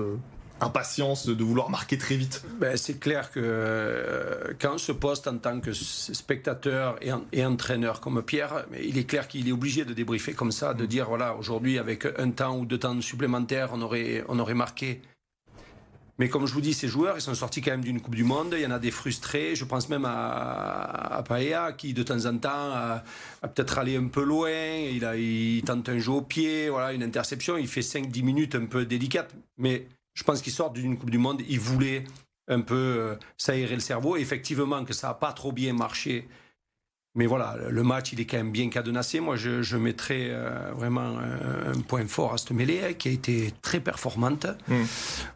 impatience 0.61 1.27
de 1.27 1.44
vouloir 1.44 1.69
marquer 1.69 1.97
très 1.97 2.15
vite 2.15 2.44
Ben, 2.59 2.75
c'est 2.77 3.00
clair 3.00 3.31
que 3.31 3.39
euh, 3.44 4.53
quand 4.59 4.75
on 4.75 4.77
se 4.77 4.91
poste 4.91 5.27
en 5.27 5.38
tant 5.38 5.59
que 5.59 5.71
spectateur 5.73 6.97
et, 7.01 7.11
en- 7.11 7.23
et 7.31 7.45
entraîneur 7.45 8.01
comme 8.01 8.21
Pierre, 8.23 8.65
il 8.81 8.97
est 8.97 9.06
clair 9.06 9.27
qu'il 9.27 9.47
est 9.47 9.51
obligé 9.51 9.85
de 9.85 9.94
débriefer 9.94 10.33
comme 10.33 10.51
ça, 10.51 10.73
de 10.73 10.85
dire 10.85 11.07
voilà, 11.07 11.35
aujourd'hui, 11.35 11.77
avec 11.79 12.06
un 12.17 12.31
temps 12.31 12.57
ou 12.57 12.65
deux 12.65 12.77
temps 12.79 13.00
supplémentaires, 13.01 13.69
on 13.73 13.81
aurait, 13.81 14.23
on 14.27 14.39
aurait 14.39 14.53
marqué. 14.53 15.01
Mais 16.17 16.27
comme 16.27 16.45
je 16.45 16.53
vous 16.53 16.59
dis, 16.59 16.73
ces 16.73 16.89
joueurs, 16.89 17.15
ils 17.17 17.21
sont 17.21 17.33
sortis 17.33 17.61
quand 17.61 17.71
même 17.71 17.81
d'une 17.83 18.01
Coupe 18.01 18.13
du 18.15 18.25
Monde. 18.25 18.53
Il 18.57 18.61
y 18.61 18.65
en 18.67 18.71
a 18.71 18.79
des 18.79 18.91
frustrés. 18.91 19.56
Je 19.56 19.63
pense 19.63 19.87
même 19.87 20.04
à, 20.04 21.16
à 21.16 21.23
Paella, 21.23 21.71
qui 21.71 21.94
de 21.94 22.04
temps 22.04 22.25
en 22.25 22.37
temps 22.37 22.49
a, 22.73 23.06
a 23.42 23.47
peut-être 23.47 23.78
allé 23.78 23.95
un 23.95 24.07
peu 24.09 24.23
loin. 24.25 24.49
Il, 24.92 25.06
a, 25.06 25.16
il 25.16 25.61
tente 25.63 25.87
un 25.87 25.97
jeu 25.97 26.11
au 26.11 26.21
pied, 26.21 26.68
voilà, 26.68 26.92
une 26.92 27.04
interception. 27.04 27.56
Il 27.57 27.69
fait 27.69 27.80
5-10 27.80 28.21
minutes 28.23 28.56
un 28.56 28.66
peu 28.66 28.85
délicates. 28.85 29.33
Mais 29.57 29.87
je 30.19 30.26
pense 30.26 30.42
qu'il 30.42 30.52
sort 30.52 30.71
d'une 30.71 30.97
Coupe 30.97 31.11
du 31.11 31.18
Monde. 31.18 31.42
Il 31.47 31.61
voulait 31.61 32.04
un 32.49 32.59
peu 32.59 32.76
euh, 32.76 33.16
s'aérer 33.38 33.73
le 33.73 33.80
cerveau. 33.80 34.18
Effectivement, 34.18 34.83
que 34.83 34.92
ça 34.92 35.07
n'a 35.07 35.14
pas 35.14 35.31
trop 35.31 35.54
bien 35.54 35.71
marché. 35.71 36.28
Mais 37.16 37.26
voilà, 37.26 37.56
le 37.69 37.83
match, 37.83 38.11
il 38.11 38.19
est 38.19 38.26
quand 38.26 38.35
même 38.35 38.52
bien 38.52 38.69
cadenassé. 38.69 39.21
Moi, 39.21 39.38
je, 39.38 39.61
je 39.61 39.78
mettrais 39.78 40.28
euh, 40.30 40.73
vraiment 40.76 41.18
un, 41.18 41.71
un 41.71 41.81
point 41.88 42.06
fort 42.06 42.33
à 42.33 42.38
cette 42.38 42.52
mêlée 42.52 42.81
hein, 42.83 42.94
qui 42.94 43.07
a 43.07 43.11
été 43.11 43.54
très 43.61 43.80
performante. 43.80 44.45
Mm. 44.68 44.73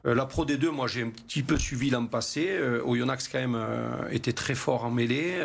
Euh, 0.05 0.15
la 0.15 0.25
Pro 0.25 0.45
D2, 0.45 0.67
moi, 0.67 0.87
j'ai 0.87 1.03
un 1.03 1.11
petit 1.11 1.43
peu 1.43 1.57
suivi 1.57 1.89
l'an 1.89 2.05
passé. 2.05 2.59
Oyonnax, 2.83 3.29
quand 3.29 3.39
même, 3.39 3.57
était 4.11 4.33
très 4.33 4.53
fort 4.53 4.83
en 4.83 4.91
mêlée. 4.91 5.39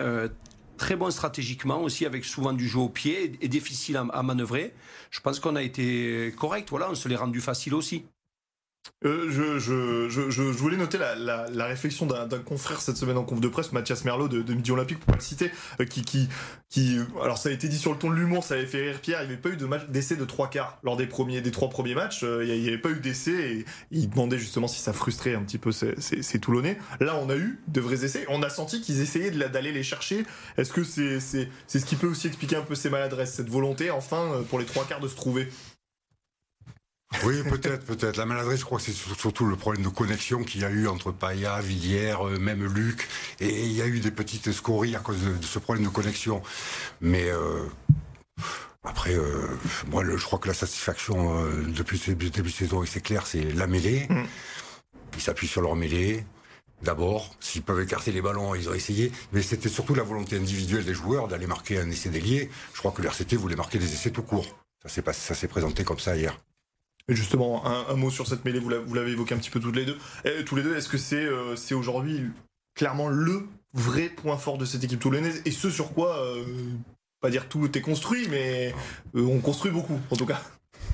très 0.79 0.97
bon 0.97 1.13
stratégiquement 1.13 1.81
aussi, 1.81 2.07
avec 2.07 2.25
souvent 2.25 2.53
du 2.53 2.67
jeu 2.67 2.81
au 2.81 2.89
pied 2.89 3.25
et, 3.25 3.45
et 3.45 3.49
difficile 3.49 3.99
à, 3.99 4.07
à 4.13 4.25
manœuvrer. 4.25 4.75
Je 5.13 5.21
pense 5.21 5.39
qu'on 5.39 5.55
a 5.55 5.63
été 5.63 6.35
correct. 6.37 6.71
Voilà, 6.71 6.91
on 6.91 6.97
se 6.97 7.09
l'est 7.09 7.15
rendu 7.15 7.41
facile 7.41 7.75
aussi. 7.75 8.05
Euh, 9.05 9.31
je, 9.31 9.59
je, 9.59 10.31
je, 10.31 10.43
voulais 10.43 10.77
noter 10.77 10.99
la, 10.99 11.67
réflexion 11.67 12.07
d'un 12.07 12.39
confrère 12.41 12.81
cette 12.81 12.97
semaine 12.97 13.17
en 13.17 13.25
conf 13.25 13.41
de 13.41 13.49
presse, 13.49 13.73
Mathias 13.73 14.05
Merlot 14.05 14.29
de, 14.29 14.43
de 14.43 14.55
Midi 14.55 14.73
Olympique, 14.73 14.99
pour 14.99 15.07
pas 15.07 15.19
le 15.19 15.23
citer, 15.23 15.51
euh, 15.81 15.85
qui, 15.85 16.99
alors 17.23 17.39
ça 17.39 17.49
a 17.49 17.53
été 17.53 17.69
dit 17.69 17.79
sur 17.79 17.93
le 17.93 17.99
ton 17.99 18.11
de 18.11 18.15
l'humour, 18.17 18.45
ça 18.45 18.55
avait 18.55 18.67
fait 18.67 18.83
rire 18.83 19.01
Pierre, 19.01 19.23
il 19.23 19.27
n'y 19.27 19.33
avait 19.33 19.41
pas 19.41 19.51
eu 19.51 19.57
de 19.57 19.69
d'essai 19.89 20.17
de 20.17 20.25
trois 20.25 20.51
quarts 20.51 20.79
lors 20.83 20.97
des 20.97 21.07
premiers, 21.07 21.41
des 21.41 21.51
trois 21.51 21.69
premiers 21.69 21.95
matchs, 21.95 22.25
euh, 22.25 22.45
il 22.45 22.61
n'y 22.61 22.69
avait 22.69 22.79
pas 22.79 22.91
eu 22.91 23.01
d'essai 23.01 23.31
et 23.33 23.65
il 23.91 24.11
demandait 24.11 24.39
justement 24.39 24.69
si 24.69 24.81
ça 24.81 24.93
frustrait 24.93 25.35
un 25.35 25.43
petit 25.43 25.59
peu 25.59 25.73
ces, 25.73 26.39
Toulonnais. 26.41 26.79
Là, 27.01 27.17
on 27.17 27.31
a 27.31 27.37
eu 27.37 27.61
de 27.69 27.81
vrais 27.81 28.05
essais, 28.05 28.25
on 28.29 28.43
a 28.43 28.51
senti 28.51 28.81
qu'ils 28.81 29.01
essayaient 29.01 29.31
d'aller 29.31 29.73
les 29.73 29.83
chercher. 29.83 30.25
Est-ce 30.57 30.73
que 30.73 30.85
c'est 30.85 31.21
c'est 31.21 31.49
c'est 31.67 31.79
ce 31.79 31.87
qui 31.87 31.97
peut 31.97 32.07
aussi 32.07 32.27
expliquer 32.27 32.57
un 32.57 32.63
peu 32.63 32.75
ces 32.75 32.91
maladresses, 32.91 33.35
cette 33.35 33.51
volonté, 33.51 33.91
enfin, 33.91 34.33
euh, 34.33 34.43
pour 34.43 34.59
les 34.59 34.65
trois 34.65 34.85
quarts 34.85 35.01
de 35.01 35.09
se 35.09 35.17
trouver? 35.17 35.49
Oui, 37.25 37.43
peut-être, 37.43 37.85
peut-être. 37.87 38.17
La 38.19 38.27
maladresse, 38.27 38.61
je 38.61 38.65
crois 38.65 38.79
que 38.79 38.85
c'est 38.85 38.93
sur- 38.93 39.19
surtout 39.19 39.47
le 39.47 39.57
problème 39.57 39.83
de 39.83 39.89
connexion 39.89 40.45
qu'il 40.45 40.61
y 40.61 40.65
a 40.65 40.71
eu 40.71 40.87
entre 40.89 41.11
Paya, 41.11 41.61
Villiers, 41.61 42.17
euh, 42.21 42.39
même 42.39 42.65
Luc. 42.67 43.09
Et 43.41 43.65
il 43.65 43.73
y 43.73 43.81
a 43.83 43.87
eu 43.87 44.01
des 44.01 44.11
petites 44.11 44.53
scories 44.53 44.95
à 44.95 45.01
cause 45.01 45.19
de, 45.23 45.45
ce 45.45 45.59
problème 45.59 45.85
de 45.87 45.91
connexion. 45.91 46.43
Mais 47.01 47.29
euh, 47.31 47.65
après, 48.85 49.15
euh, 49.15 49.47
moi, 49.89 50.03
le- 50.05 50.17
je 50.19 50.25
crois 50.25 50.39
que 50.39 50.49
la 50.49 50.55
satisfaction 50.55 51.43
euh, 51.45 51.65
depuis 51.69 51.99
ce 51.99 52.11
début 52.11 52.31
de 52.31 52.49
saison, 52.51 52.83
et 52.83 52.87
c'est 52.87 53.01
clair, 53.01 53.27
c'est 53.27 53.43
la 53.55 53.67
mêlée. 53.67 54.07
Mm. 54.11 54.25
Ils 55.17 55.23
s'appuient 55.23 55.49
sur 55.49 55.63
leur 55.63 55.77
mêlée. 55.77 56.25
D'abord, 56.83 57.35
s'ils 57.41 57.63
peuvent 57.63 57.81
écarter 57.81 58.13
les 58.13 58.23
ballons, 58.23 58.55
ils 58.55 58.69
ont 58.69 58.75
essayé. 58.75 59.11
Mais 59.33 59.43
c'était 59.43 59.69
surtout 59.71 59.95
la 59.95 60.05
volonté 60.05 60.37
individuelle 60.37 60.85
des 60.85 60.95
joueurs 60.95 61.27
d'aller 61.27 61.47
marquer 61.47 61.81
un 61.81 61.91
essai 61.91 62.11
délié. 62.11 62.51
Je 62.75 62.79
crois 62.79 62.93
que 62.93 63.03
l'RCT 63.03 63.35
voulait 63.35 63.57
marquer 63.57 63.79
des 63.79 63.93
essais 63.93 64.11
tout 64.11 64.23
court. 64.23 64.47
Ça 64.87 65.35
s'est 65.35 65.49
présenté 65.49 65.83
comme 65.83 65.99
ça 65.99 66.15
hier. 66.17 66.39
Et 67.09 67.15
justement, 67.15 67.65
un, 67.67 67.95
mot 67.95 68.11
sur 68.11 68.27
cette 68.27 68.45
mêlée, 68.45 68.59
vous 68.59 68.95
l'avez 68.95 69.13
évoqué 69.13 69.35
un 69.35 69.39
petit 69.39 69.51
peu 69.51 69.61
toutes 69.61 69.77
les 69.77 69.87
deux. 69.87 69.97
Et, 70.25 70.45
tous 70.45 70.57
les 70.57 70.63
deux, 70.63 70.77
est-ce 70.77 70.89
que 70.89 70.99
c'est 70.99 71.27
c'est 71.57 71.75
aujourd'hui 71.75 72.27
clairement 72.75 73.09
le 73.09 73.47
vrai 73.73 74.11
point 74.11 74.37
fort 74.37 74.59
de 74.59 74.67
cette 74.67 74.85
équipe 74.85 75.01
toulonnaise 75.01 75.41
et 75.47 75.51
ce 75.51 75.71
sur 75.71 75.95
quoi, 75.95 76.23
pas 77.23 77.31
dire 77.31 77.49
tout 77.49 77.77
est 77.79 77.81
construit, 77.81 78.29
mais 78.29 78.75
on 79.15 79.39
construit 79.39 79.73
beaucoup 79.73 79.99
en 80.11 80.17
tout 80.17 80.27
cas 80.27 80.43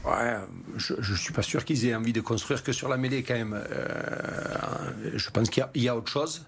Ouais, 0.04 0.36
je, 0.76 0.94
ne 0.94 1.16
suis 1.16 1.32
pas 1.32 1.42
sûr 1.42 1.64
qu'ils 1.64 1.86
aient 1.86 1.94
envie 1.94 2.12
de 2.12 2.20
construire 2.20 2.62
que 2.62 2.72
sur 2.72 2.88
la 2.88 2.98
mêlée 2.98 3.22
quand 3.22 3.34
même. 3.34 3.54
Euh, 3.54 5.10
je 5.14 5.30
pense 5.30 5.48
qu'il 5.48 5.64
y, 5.76 5.88
a 5.88 5.96
autre 5.96 6.10
chose. 6.10 6.46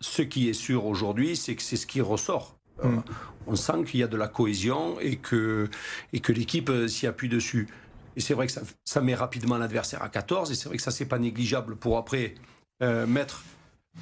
Ce 0.00 0.22
qui 0.22 0.48
est 0.48 0.54
sûr 0.54 0.86
aujourd'hui, 0.86 1.36
c'est 1.36 1.54
que 1.54 1.62
c'est 1.62 1.76
ce 1.76 1.86
qui 1.86 2.00
ressort. 2.00 2.56
Euh, 2.82 2.88
mm. 2.88 3.04
on 3.46 3.56
sent 3.56 3.84
qu'il 3.86 4.00
y 4.00 4.02
a 4.02 4.06
de 4.06 4.16
la 4.16 4.26
cohésion 4.26 4.98
et 5.00 5.16
que, 5.16 5.68
et 6.12 6.20
que 6.20 6.32
l'équipe 6.32 6.70
euh, 6.70 6.88
s'y 6.88 7.06
appuie 7.06 7.28
dessus. 7.28 7.68
Et 8.16 8.20
c'est 8.20 8.34
vrai 8.34 8.46
que 8.46 8.52
ça, 8.84 9.00
met 9.00 9.14
rapidement 9.14 9.58
l'adversaire 9.58 10.02
à 10.02 10.08
14, 10.08 10.50
et 10.50 10.54
c'est 10.54 10.68
vrai 10.68 10.76
que 10.76 10.82
ça, 10.82 10.90
c'est 10.90 11.06
pas 11.06 11.18
négligeable 11.18 11.76
pour 11.76 11.98
après 11.98 12.34
mettre, 12.80 13.44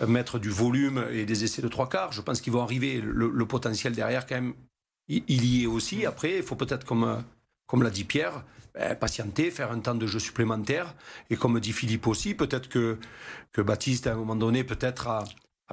mettre 0.07 0.39
du 0.39 0.51
volume 0.51 1.05
et 1.11 1.25
des 1.25 1.45
essais 1.45 1.63
de 1.63 1.69
trois 1.69 1.89
quarts. 1.89 2.13
Je 2.13 2.21
pense 2.21 2.41
qu'ils 2.41 2.53
vont 2.53 2.63
arriver, 2.63 3.01
le, 3.01 3.47
potentiel 3.47 3.95
derrière, 3.95 4.27
quand 4.27 4.35
même, 4.35 4.55
il, 5.09 5.45
y 5.45 5.65
est 5.65 5.67
aussi. 5.67 6.05
Après, 6.07 6.39
il 6.39 6.43
faut 6.43 6.57
peut-être, 6.57 6.85
comme, 6.85 7.23
comme 7.67 7.83
l'a 7.83 7.91
dit 7.91 8.05
Pierre, 8.05 8.45
ben, 8.75 8.95
patienter, 8.97 9.51
faire 9.51 9.71
un 9.71 9.81
temps 9.81 9.95
de 9.95 10.07
jeu 10.07 10.19
supplémentaire. 10.19 10.95
Et 11.31 11.37
comme 11.37 11.61
dit 11.61 11.73
Philippe 11.73 12.07
aussi, 12.07 12.35
peut-être 12.35 12.69
que, 12.69 12.99
que 13.53 13.61
Baptiste, 13.61 14.07
à 14.07 14.13
un 14.13 14.17
moment 14.17 14.37
donné, 14.37 14.65
peut-être 14.65 15.09
a, 15.09 15.25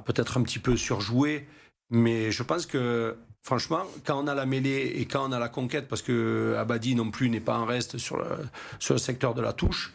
peut-être 0.04 0.38
un 0.38 0.42
petit 0.42 0.58
peu 0.58 0.76
surjoué. 0.76 1.46
Mais 1.90 2.30
je 2.30 2.42
pense 2.42 2.66
que, 2.66 3.16
franchement, 3.42 3.82
quand 4.04 4.22
on 4.22 4.26
a 4.28 4.34
la 4.34 4.46
mêlée 4.46 4.92
et 4.96 5.06
quand 5.06 5.28
on 5.28 5.32
a 5.32 5.38
la 5.38 5.48
conquête, 5.48 5.88
parce 5.88 6.02
que 6.02 6.54
Abadi 6.58 6.94
non 6.94 7.10
plus 7.10 7.28
n'est 7.28 7.40
pas 7.40 7.58
en 7.58 7.66
reste 7.66 7.98
sur 7.98 8.16
le, 8.16 8.98
secteur 8.98 9.34
de 9.34 9.42
la 9.42 9.52
touche, 9.52 9.92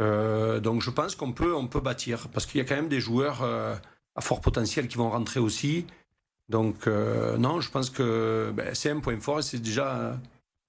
euh, 0.00 0.60
donc 0.60 0.82
je 0.82 0.90
pense 0.90 1.14
qu'on 1.14 1.32
peut, 1.32 1.54
on 1.54 1.66
peut 1.66 1.80
bâtir. 1.80 2.28
Parce 2.28 2.46
qu'il 2.46 2.58
y 2.58 2.60
a 2.60 2.64
quand 2.64 2.76
même 2.76 2.88
des 2.88 3.00
joueurs 3.00 3.42
euh, 3.42 3.74
à 4.14 4.20
fort 4.20 4.40
potentiel 4.40 4.88
qui 4.88 4.96
vont 4.96 5.10
rentrer 5.10 5.40
aussi. 5.40 5.86
Donc 6.48 6.86
euh, 6.86 7.36
non, 7.36 7.60
je 7.60 7.70
pense 7.70 7.90
que 7.90 8.52
ben, 8.54 8.74
c'est 8.74 8.90
un 8.90 9.00
point 9.00 9.18
fort 9.18 9.40
et 9.40 9.42
c'est 9.42 9.58
déjà 9.58 10.18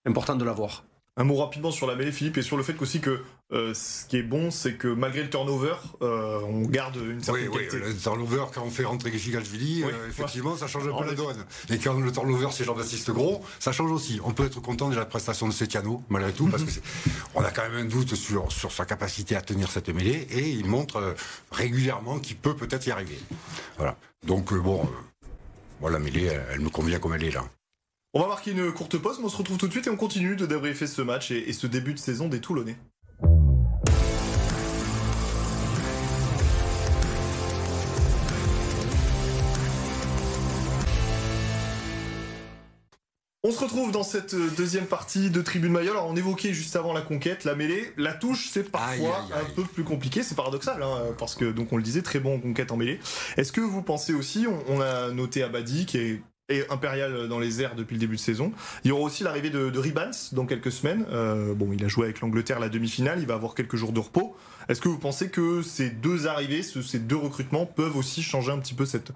important 0.06 0.36
de 0.36 0.46
l'avoir. 0.46 0.84
Un 1.18 1.24
mot 1.24 1.36
rapidement 1.36 1.72
sur 1.72 1.88
la 1.88 1.96
mêlée, 1.96 2.12
Philippe, 2.12 2.38
et 2.38 2.42
sur 2.42 2.58
le 2.58 2.64
fait 2.64 2.74
qu'aussi 2.74 3.00
que 3.00 3.22
euh, 3.54 3.74
ce 3.74 4.06
qui 4.06 4.18
est 4.18 4.24
bon, 4.24 4.52
c'est 4.52 4.74
que 4.74 4.90
malgré 4.90 5.24
le 5.24 5.30
turnover, 5.30 5.76
euh, 6.02 6.42
on 6.46 6.64
garde 6.64 6.98
une 6.98 7.22
certaine 7.22 7.48
oui, 7.48 7.56
qualité. 7.56 7.78
Oui, 7.78 7.94
le 7.94 7.96
turnover, 7.96 8.44
quand 8.54 8.64
on 8.64 8.70
fait 8.70 8.84
rentrer 8.84 9.18
Gigalvili, 9.18 9.84
euh, 9.84 10.10
effectivement, 10.10 10.58
ça 10.58 10.68
change 10.68 10.90
un 10.90 10.94
peu 10.94 11.06
la 11.06 11.14
donne. 11.14 11.46
Et 11.70 11.78
quand 11.78 11.98
le 11.98 12.12
turnover, 12.12 12.48
c'est 12.52 12.66
Jean-Baptiste 12.66 13.12
Gros, 13.12 13.42
ça 13.60 13.72
change 13.72 13.92
aussi. 13.92 14.20
On 14.26 14.34
peut 14.34 14.46
être 14.46 14.60
content 14.60 14.90
de 14.90 14.96
la 14.98 15.06
prestation 15.06 15.48
de 15.48 15.54
Setiano, 15.54 16.04
malgré 16.10 16.34
tout, 16.34 16.48
parce 16.48 16.64
qu'on 16.64 17.44
a 17.46 17.52
quand 17.52 17.70
même 17.70 17.86
un 17.86 17.86
doute 17.86 18.16
sur, 18.16 18.52
sur 18.52 18.74
sa 18.74 18.84
capacité 18.84 19.38
à 19.38 19.42
tenir 19.42 19.72
cette 19.72 19.88
mêlée, 19.88 20.28
et 20.32 20.50
il 20.50 20.66
montre 20.66 21.16
régulièrement 21.50 22.20
qu'il 22.20 22.36
peut 22.36 22.58
peut-être 22.58 22.88
y 22.88 22.92
arriver. 22.92 23.20
Voilà. 23.78 23.96
Donc, 24.28 24.54
bon, 24.54 24.86
voilà, 25.80 25.98
la 25.98 26.04
mêlée, 26.04 26.30
elle 26.52 26.60
me 26.60 26.70
convient 26.70 27.00
comme 27.00 27.14
elle 27.14 27.24
est 27.24 27.32
là. 27.32 27.46
On 28.18 28.22
va 28.22 28.28
marquer 28.28 28.52
une 28.52 28.72
courte 28.72 28.98
pause, 28.98 29.20
mais 29.20 29.26
on 29.26 29.30
se 29.30 29.36
retrouve 29.36 29.58
tout 29.58 29.68
de 29.68 29.74
suite 29.74 29.88
et 29.88 29.90
on 29.90 29.98
continue 29.98 30.38
de 30.38 30.46
débriefer 30.46 30.88
ce 30.88 31.02
match 31.02 31.32
et, 31.32 31.52
ce 31.52 31.68
début 31.68 31.94
de 31.94 32.00
saison 32.00 32.30
des 32.30 32.40
Toulonnais. 32.40 32.78
On 43.44 43.52
se 43.52 43.60
retrouve 43.60 43.92
dans 43.92 44.04
cette 44.04 44.34
deuxième 44.56 44.86
partie 44.86 45.30
de 45.30 45.42
Tribune 45.42 45.74
Mayol. 45.74 45.92
Alors, 45.92 46.08
on 46.10 46.16
évoquait 46.16 46.54
juste 46.54 46.78
avant 46.78 46.94
la 46.94 47.02
conquête, 47.02 47.44
la 47.44 47.54
mêlée. 47.54 47.92
La 47.98 48.14
touche, 48.14 48.48
c'est 48.50 48.72
parfois 48.72 49.28
un 49.36 49.54
peu 49.56 49.64
plus 49.64 49.84
compliqué. 49.84 50.24
C'est 50.24 50.36
paradoxal, 50.36 50.82
hein, 50.82 51.14
parce 51.18 51.36
que, 51.36 51.52
donc, 51.52 51.74
on 51.74 51.78
le 51.78 51.84
disait, 51.84 52.02
très 52.02 52.20
bon 52.20 52.38
en 52.38 52.40
conquête 52.40 52.72
en 52.72 52.78
mêlée. 52.78 52.98
Est-ce 53.36 53.52
que 53.52 53.60
vous 53.60 53.82
pensez 53.82 54.14
aussi, 54.14 54.48
on, 54.70 54.80
a 54.80 55.12
noté 55.12 55.44
Abadi, 55.44 55.86
qui 55.86 55.98
est 55.98 56.22
et 56.50 56.64
impérial 56.70 57.28
dans 57.28 57.40
les 57.40 57.62
airs 57.62 57.76
depuis 57.76 57.96
le 57.96 58.00
début 58.00 58.16
de 58.16 58.22
saison. 58.22 58.52
Il 58.84 58.90
y 58.90 58.92
aura 58.92 59.04
aussi 59.04 59.24
l'arrivée 59.24 59.50
de, 59.50 59.70
de 59.70 59.80
Ribans 59.80 60.12
dans 60.32 60.46
quelques 60.46 60.72
semaines. 60.72 61.06
Euh, 61.10 61.54
bon, 61.54 61.72
il 61.74 61.84
a 61.84 61.88
joué 61.88 62.06
avec 62.06 62.22
l'Angleterre 62.22 62.60
la 62.60 62.70
demi-finale, 62.70 63.20
il 63.20 63.28
va 63.28 63.34
avoir 63.34 63.56
quelques 63.56 63.76
jours 63.76 63.92
de 63.92 64.00
repos. 64.00 64.36
Est-ce 64.68 64.82
que 64.82 64.90
vous 64.90 64.98
pensez 64.98 65.30
que 65.30 65.62
ces 65.62 65.90
deux 65.90 66.28
arrivées, 66.28 66.64
ces 66.64 67.00
deux 67.00 67.16
recrutements 67.16 67.66
peuvent 67.66 67.98
aussi 67.98 68.24
changer 68.24 68.52
un 68.52 68.60
petit 68.60 68.74
peu 68.74 68.86
cette, 68.86 69.12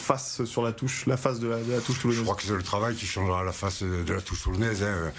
face 0.00 0.44
sur 0.44 0.62
la 0.62 0.72
touche, 0.72 1.06
la 1.06 1.16
face 1.16 1.40
de 1.40 1.48
la, 1.48 1.58
de 1.58 1.72
la 1.72 1.80
touche 1.80 2.00
toulonnaise? 2.00 2.18
Je 2.20 2.24
crois 2.24 2.36
que 2.36 2.42
c'est 2.42 2.54
le 2.54 2.62
travail 2.62 2.94
qui 2.94 3.06
changera 3.06 3.44
la 3.44 3.52
face 3.52 3.82
de 3.82 4.12
la 4.12 4.20
touche 4.20 4.42
toulonnaise. 4.42 4.82
Hein. 4.82 5.12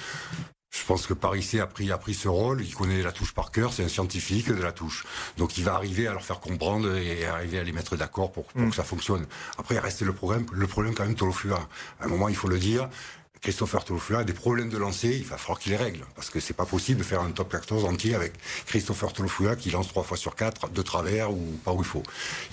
Je 0.72 0.86
pense 0.86 1.06
que 1.06 1.14
Paris 1.14 1.48
a 1.60 1.68
pris, 1.68 1.92
a 1.92 1.98
pris 1.98 2.14
ce 2.14 2.30
rôle, 2.30 2.62
il 2.62 2.74
connaît 2.74 3.04
la 3.04 3.12
touche 3.12 3.34
par 3.34 3.52
cœur, 3.52 3.74
c'est 3.74 3.84
un 3.84 3.90
scientifique 3.90 4.48
de 4.48 4.62
la 4.62 4.72
touche. 4.72 5.06
Donc 5.38 5.58
il 5.58 5.64
va 5.66 5.76
arriver 5.76 6.08
à 6.08 6.14
leur 6.14 6.24
faire 6.24 6.40
comprendre 6.40 6.96
et 6.96 7.26
arriver 7.26 7.60
à 7.60 7.64
les 7.64 7.74
mettre 7.74 7.98
d'accord 7.98 8.32
pour, 8.32 8.46
pour 8.46 8.62
mm. 8.62 8.70
que 8.70 8.76
ça 8.76 8.84
fonctionne. 8.84 9.26
Après, 9.58 9.76
il 9.76 9.80
reste 9.80 10.02
le 10.02 10.14
problème, 10.14 10.46
le 10.52 10.68
problème 10.68 10.96
quand 10.96 11.06
même 11.06 11.16
Tolofua. 11.16 11.68
À 12.00 12.06
un 12.06 12.08
moment, 12.08 12.30
il 12.30 12.36
faut 12.36 12.48
le 12.48 12.58
dire, 12.58 12.90
Christopher 13.42 13.84
Tolofua 13.84 14.20
a 14.20 14.24
des 14.24 14.34
problèmes 14.34 14.70
de 14.70 14.78
lancer, 14.78 15.10
il 15.10 15.26
va 15.26 15.38
falloir 15.38 15.60
qu'il 15.60 15.74
les 15.74 15.78
règle. 15.78 16.06
Parce 16.16 16.30
que 16.30 16.40
c'est 16.40 16.54
pas 16.54 16.66
possible 16.66 17.00
de 17.00 17.06
faire 17.06 17.22
un 17.22 17.32
top 17.32 17.52
14 17.52 17.86
entier 17.86 18.16
avec 18.16 18.34
Christopher 18.66 19.12
Tolofua 19.12 19.58
qui 19.58 19.72
lance 19.72 19.90
trois 19.90 20.04
fois 20.04 20.16
sur 20.16 20.36
quatre, 20.36 20.70
de 20.70 20.82
travers 20.82 21.32
ou 21.32 21.60
pas 21.66 21.74
où 21.74 21.80
il 21.80 21.86
faut. 21.86 22.04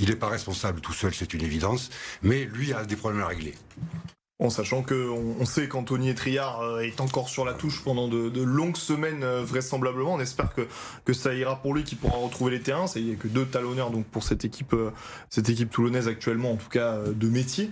Il 0.00 0.08
n'est 0.08 0.16
pas 0.16 0.28
responsable 0.28 0.80
tout 0.80 0.92
seul, 0.92 1.14
c'est 1.14 1.34
une 1.34 1.42
évidence, 1.42 1.90
mais 2.22 2.44
lui 2.44 2.72
a 2.72 2.84
des 2.84 2.96
problèmes 2.96 3.22
à 3.22 3.28
régler. 3.28 3.54
En 4.40 4.50
sachant 4.50 4.84
que 4.84 4.94
on, 4.94 5.44
sait 5.44 5.66
qu'Anthony 5.66 6.14
Triard 6.14 6.60
euh, 6.60 6.80
est 6.82 7.00
encore 7.00 7.28
sur 7.28 7.44
la 7.44 7.54
touche 7.54 7.82
pendant 7.82 8.06
de, 8.06 8.40
longues 8.40 8.76
semaines 8.76 9.24
euh, 9.24 9.42
vraisemblablement. 9.42 10.14
On 10.14 10.20
espère 10.20 10.54
que, 10.54 10.68
que 11.04 11.12
ça 11.12 11.34
ira 11.34 11.60
pour 11.60 11.74
lui, 11.74 11.82
qu'il 11.82 11.98
pourra 11.98 12.18
retrouver 12.18 12.52
les 12.52 12.60
terrains. 12.60 12.84
Il 12.94 13.06
n'y 13.06 13.12
a 13.14 13.16
que 13.16 13.26
deux 13.26 13.46
talonneurs 13.46 13.90
donc 13.90 14.06
pour 14.06 14.22
cette 14.22 14.44
équipe, 14.44 14.74
euh, 14.74 14.92
cette 15.28 15.48
équipe 15.48 15.70
toulonnaise 15.70 16.06
actuellement, 16.06 16.52
en 16.52 16.56
tout 16.56 16.68
cas 16.68 16.98
de 17.02 17.28
métier. 17.28 17.70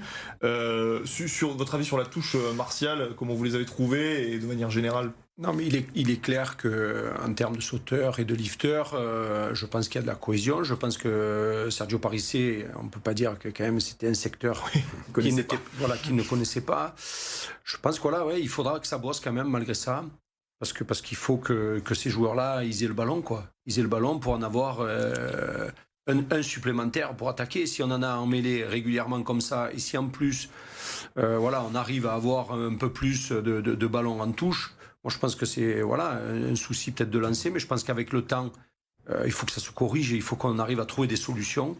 sur, 1.05 1.57
votre 1.57 1.77
avis 1.77 1.85
sur 1.85 1.99
la 1.99 2.05
touche 2.05 2.35
martiale, 2.57 3.11
comment 3.17 3.35
vous 3.35 3.45
les 3.45 3.55
avez 3.55 3.65
trouvés 3.65 4.33
et 4.33 4.39
de 4.41 4.47
manière 4.47 4.71
générale 4.71 5.13
non, 5.39 5.53
mais 5.53 5.67
il 5.67 5.77
est, 5.77 5.87
il 5.95 6.11
est 6.11 6.21
clair 6.21 6.57
qu'en 6.57 7.35
termes 7.35 7.57
de 7.57 7.61
sauteurs 7.61 8.21
et 8.21 8.25
de 8.25 8.35
lifteurs, 8.35 8.95
euh, 8.95 9.55
je 9.55 9.67
pense 9.67 9.89
qu'il 9.89 9.97
y 9.97 9.99
a 9.99 10.03
de 10.03 10.07
la 10.07 10.15
cohésion. 10.15 10.65
Je 10.65 10.73
pense 10.73 10.97
que 10.97 11.69
Sergio 11.71 11.99
Parissé, 11.99 12.67
on 12.81 12.85
ne 12.85 12.89
peut 12.89 13.01
pas 13.01 13.13
dire 13.13 13.39
que 13.39 13.49
quand 13.51 13.65
même 13.65 13.79
c'était 13.79 14.09
un 14.09 14.15
secteur 14.15 14.71
qui, 15.21 15.45
voilà, 15.75 15.99
qui 15.99 16.15
ne 16.15 16.23
connaissait 16.23 16.63
pas. 16.63 16.95
Je 17.65 17.77
pense 17.77 18.01
que 18.01 18.09
ouais, 18.09 18.41
il 18.41 18.49
faudra 18.49 18.81
que 18.81 18.87
ça 18.87 18.97
bosse 18.97 19.21
quand 19.21 19.33
même 19.33 19.49
malgré 19.49 19.75
ça. 19.75 20.05
Parce 20.59 20.73
que 20.73 20.85
parce 20.85 21.03
qu'il 21.03 21.19
faut 21.19 21.37
que, 21.37 21.81
que 21.81 21.95
ces 21.95 22.09
joueurs-là, 22.09 22.65
ils 22.65 22.83
aient 22.83 22.89
le 22.89 22.95
ballon, 22.95 23.21
quoi. 23.21 23.45
Ils 23.67 23.79
aient 23.79 23.83
le 23.83 23.89
ballon 23.89 24.19
pour 24.19 24.33
en 24.33 24.41
avoir 24.41 24.79
euh, 24.81 25.69
un, 26.07 26.43
supplémentaire 26.43 27.15
pour 27.15 27.29
attaquer. 27.29 27.67
Si 27.67 27.83
on 27.83 27.91
en 27.91 28.03
a 28.03 28.15
emmêlé 28.15 28.65
régulièrement 28.65 29.23
comme 29.23 29.43
ça, 29.43 29.71
et 29.75 29.79
si 29.79 29.99
en 29.99 30.09
plus, 30.09 30.49
euh, 31.19 31.37
voilà, 31.37 31.63
on 31.71 31.75
arrive 31.75 32.07
à 32.07 32.15
avoir 32.15 32.53
un 32.53 32.75
peu 32.75 32.91
plus 32.91 33.33
de, 33.33 33.61
de, 33.61 33.75
de 33.75 33.87
ballons 33.87 34.23
en 34.23 34.33
touche, 34.33 34.76
moi, 35.07 35.13
je 35.13 35.21
pense 35.21 35.37
que 35.37 35.47
c'est 35.47 35.83
voilà, 35.83 36.21
un 36.21 36.57
souci 36.57 36.91
peut-être 36.91 37.13
de 37.13 37.21
lancer, 37.21 37.51
mais 37.51 37.61
je 37.61 37.69
pense 37.69 37.85
qu'avec 37.85 38.13
le 38.13 38.23
temps, 38.23 38.51
euh, 39.09 39.23
il 39.25 39.31
faut 39.31 39.47
que 39.47 39.53
ça 39.53 39.61
se 39.61 39.71
corrige 39.71 40.13
et 40.13 40.17
il 40.17 40.21
faut 40.21 40.35
qu'on 40.35 40.59
arrive 40.59 40.81
à 40.81 40.85
trouver 40.85 41.07
des 41.07 41.15
solutions. 41.15 41.77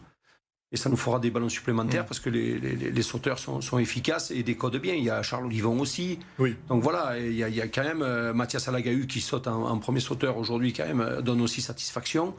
Et 0.71 0.77
ça 0.77 0.89
nous 0.89 0.95
fera 0.95 1.19
des 1.19 1.29
ballons 1.29 1.49
supplémentaires 1.49 2.03
mm. 2.03 2.07
parce 2.07 2.21
que 2.21 2.29
les, 2.29 2.57
les, 2.57 3.01
sauteurs 3.01 3.37
sont, 3.37 3.59
sont, 3.59 3.79
efficaces 3.79 4.31
et 4.31 4.43
décodent 4.43 4.77
bien. 4.77 4.93
Il 4.93 5.03
y 5.03 5.09
a 5.09 5.21
Charles 5.23 5.47
Olivon 5.47 5.77
aussi. 5.81 6.19
Oui. 6.39 6.55
Donc 6.69 6.81
voilà, 6.81 7.19
il 7.19 7.33
y, 7.33 7.43
a, 7.43 7.49
il 7.49 7.55
y 7.55 7.59
a 7.59 7.67
quand 7.67 7.83
même 7.83 8.01
euh, 8.01 8.33
Mathias 8.33 8.69
Alagahu 8.69 9.07
qui 9.07 9.19
saute 9.19 9.47
en, 9.47 9.77
premier 9.79 9.99
sauteur 9.99 10.37
aujourd'hui, 10.37 10.71
quand 10.71 10.85
même, 10.85 11.01
euh, 11.01 11.21
donne 11.21 11.41
aussi 11.41 11.61
satisfaction. 11.61 12.33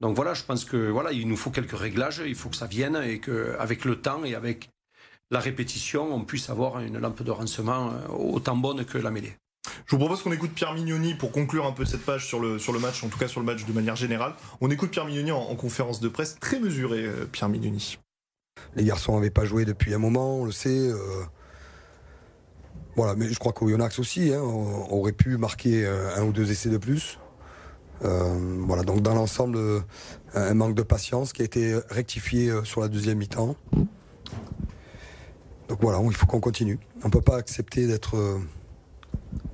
Donc 0.00 0.16
voilà, 0.16 0.34
je 0.34 0.42
pense 0.42 0.64
que 0.64 0.90
voilà, 0.90 1.12
il 1.12 1.28
nous 1.28 1.36
faut 1.36 1.50
quelques 1.50 1.78
réglages, 1.78 2.20
il 2.26 2.34
faut 2.34 2.48
que 2.48 2.56
ça 2.56 2.66
vienne 2.66 3.00
et 3.00 3.20
qu'avec 3.20 3.84
le 3.84 4.00
temps 4.00 4.24
et 4.24 4.34
avec 4.34 4.70
la 5.30 5.38
répétition, 5.38 6.12
on 6.12 6.24
puisse 6.24 6.50
avoir 6.50 6.80
une 6.80 6.98
lampe 6.98 7.22
de 7.22 7.30
rancement 7.30 7.92
autant 8.10 8.56
bonne 8.56 8.84
que 8.84 8.98
la 8.98 9.12
mêlée. 9.12 9.36
Je 9.84 9.90
vous 9.90 9.98
propose 9.98 10.22
qu'on 10.22 10.32
écoute 10.32 10.52
Pierre 10.52 10.72
Mignoni 10.72 11.14
pour 11.14 11.32
conclure 11.32 11.66
un 11.66 11.72
peu 11.72 11.84
cette 11.84 12.04
page 12.04 12.26
sur 12.26 12.40
le, 12.40 12.58
sur 12.58 12.72
le 12.72 12.78
match, 12.78 13.04
en 13.04 13.08
tout 13.08 13.18
cas 13.18 13.28
sur 13.28 13.40
le 13.40 13.46
match 13.46 13.64
de 13.64 13.72
manière 13.72 13.96
générale. 13.96 14.34
On 14.60 14.70
écoute 14.70 14.90
Pierre 14.90 15.04
Mignoni 15.04 15.32
en, 15.32 15.54
conférence 15.56 16.00
de 16.00 16.08
presse, 16.08 16.38
très 16.40 16.58
mesuré, 16.58 17.04
euh, 17.04 17.26
Pierre 17.30 17.48
Mignoni. 17.48 17.98
Les 18.74 18.84
garçons 18.84 19.14
n'avaient 19.14 19.30
pas 19.30 19.44
joué 19.44 19.64
depuis 19.64 19.94
un 19.94 19.98
moment, 19.98 20.38
on 20.38 20.44
le 20.44 20.52
sait. 20.52 20.88
Euh. 20.88 20.98
Voilà, 22.96 23.14
mais 23.14 23.28
je 23.28 23.38
crois 23.38 23.52
qu'au 23.52 23.68
Yonax 23.68 23.98
aussi, 23.98 24.32
hein, 24.32 24.40
on 24.40 24.90
aurait 24.90 25.12
pu 25.12 25.36
marquer 25.36 25.84
euh, 25.84 26.16
un 26.16 26.22
ou 26.24 26.32
deux 26.32 26.50
essais 26.50 26.70
de 26.70 26.78
plus. 26.78 27.18
voilà, 28.00 28.82
donc 28.82 29.02
dans 29.02 29.14
l'ensemble, 29.14 29.58
un 30.34 30.54
manque 30.54 30.74
de 30.74 30.82
patience 30.82 31.32
qui 31.32 31.42
a 31.42 31.44
été 31.44 31.78
rectifié 31.90 32.52
sur 32.64 32.80
la 32.80 32.88
deuxième 32.88 33.18
mi-temps. 33.18 33.56
Donc 35.68 35.78
voilà, 35.80 36.00
il 36.04 36.14
faut 36.14 36.26
qu'on 36.26 36.40
continue. 36.40 36.78
On 37.02 37.08
ne 37.08 37.12
peut 37.12 37.20
pas 37.20 37.36
accepter 37.36 37.86
d'être 37.86 38.16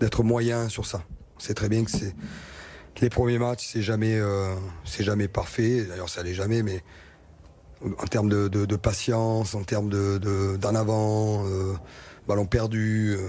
d'être 0.00 0.22
moyen 0.22 0.68
sur 0.68 0.86
ça. 0.86 1.02
C'est 1.38 1.54
très 1.54 1.68
bien 1.68 1.84
que 1.84 1.90
c'est 1.90 2.14
les 3.02 3.10
premiers 3.10 3.38
matchs, 3.38 3.68
c'est 3.72 3.82
jamais, 3.82 4.14
euh, 4.14 4.54
jamais 5.00 5.26
parfait. 5.26 5.84
D'ailleurs, 5.84 6.08
ça 6.08 6.22
l'est 6.22 6.34
jamais, 6.34 6.62
mais 6.62 6.82
en 7.98 8.06
termes 8.06 8.28
de, 8.28 8.76
patience, 8.76 9.54
en 9.54 9.64
termes 9.64 9.90
de, 9.90 10.56
d'en 10.56 10.74
avant, 10.74 11.44
euh, 11.46 11.74
ballon 12.28 12.46
perdu, 12.46 13.16
euh, 13.18 13.28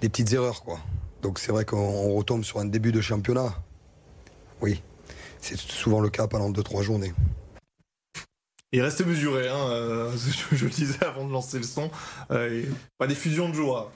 des 0.00 0.08
petites 0.08 0.32
erreurs, 0.32 0.62
quoi. 0.62 0.78
Donc 1.22 1.38
c'est 1.38 1.52
vrai 1.52 1.64
qu'on 1.64 2.14
retombe 2.14 2.44
sur 2.44 2.58
un 2.58 2.64
début 2.64 2.92
de 2.92 3.00
championnat. 3.00 3.54
Oui, 4.60 4.82
c'est 5.40 5.56
souvent 5.56 6.00
le 6.00 6.08
cas 6.08 6.26
pendant 6.28 6.50
2-3 6.50 6.82
journées. 6.82 7.12
Et 8.72 8.80
restez 8.80 9.04
mesuré, 9.04 9.48
hein, 9.48 9.68
euh, 9.70 10.12
je, 10.52 10.64
le 10.64 10.70
disais 10.70 11.04
avant 11.04 11.26
de 11.26 11.32
lancer 11.32 11.58
le 11.58 11.64
son. 11.64 11.90
Pas 12.28 13.06
des 13.06 13.14
fusions 13.14 13.48
de 13.48 13.54
joie 13.54 13.92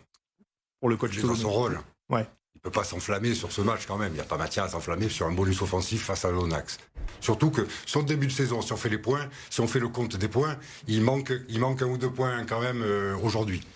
pour 0.87 0.91
le 0.91 0.97
coach. 0.97 1.19
C'est 1.21 1.43
son 1.43 1.51
rôle. 1.51 1.81
Ouais. 2.09 2.25
Il 2.55 2.61
peut 2.61 2.71
pas 2.71 2.85
s'enflammer 2.85 3.35
sur 3.35 3.51
ce 3.51 3.61
match 3.61 3.87
quand 3.87 3.97
même. 3.97 4.13
Il 4.13 4.15
n'y 4.15 4.21
a 4.21 4.25
pas 4.25 4.37
matière 4.37 4.65
à 4.65 4.69
s'enflammer 4.69 5.09
sur 5.09 5.27
un 5.27 5.33
bonus 5.33 5.61
offensif 5.63 6.05
face 6.05 6.25
à 6.25 6.31
l'Onax. 6.31 6.79
Surtout 7.21 7.51
que 7.51 7.67
sur 7.87 8.01
le 8.01 8.07
début 8.07 8.29
de 8.29 8.33
saison, 8.33 8.63
si 8.63 8.73
on 8.73 8.77
fait 8.77 8.89
les 8.89 8.99
points, 8.99 9.29
si 9.51 9.61
on 9.61 9.67
fait 9.67 9.81
le 9.81 9.89
compte 9.89 10.17
des 10.17 10.29
points, 10.29 10.57
il 10.87 11.03
manque, 11.03 11.33
il 11.49 11.59
manque 11.59 11.83
un 11.83 11.87
ou 11.87 11.99
deux 11.99 12.11
points 12.11 12.45
quand 12.45 12.61
même 12.61 12.83
euh, 12.83 13.17
aujourd'hui. 13.21 13.67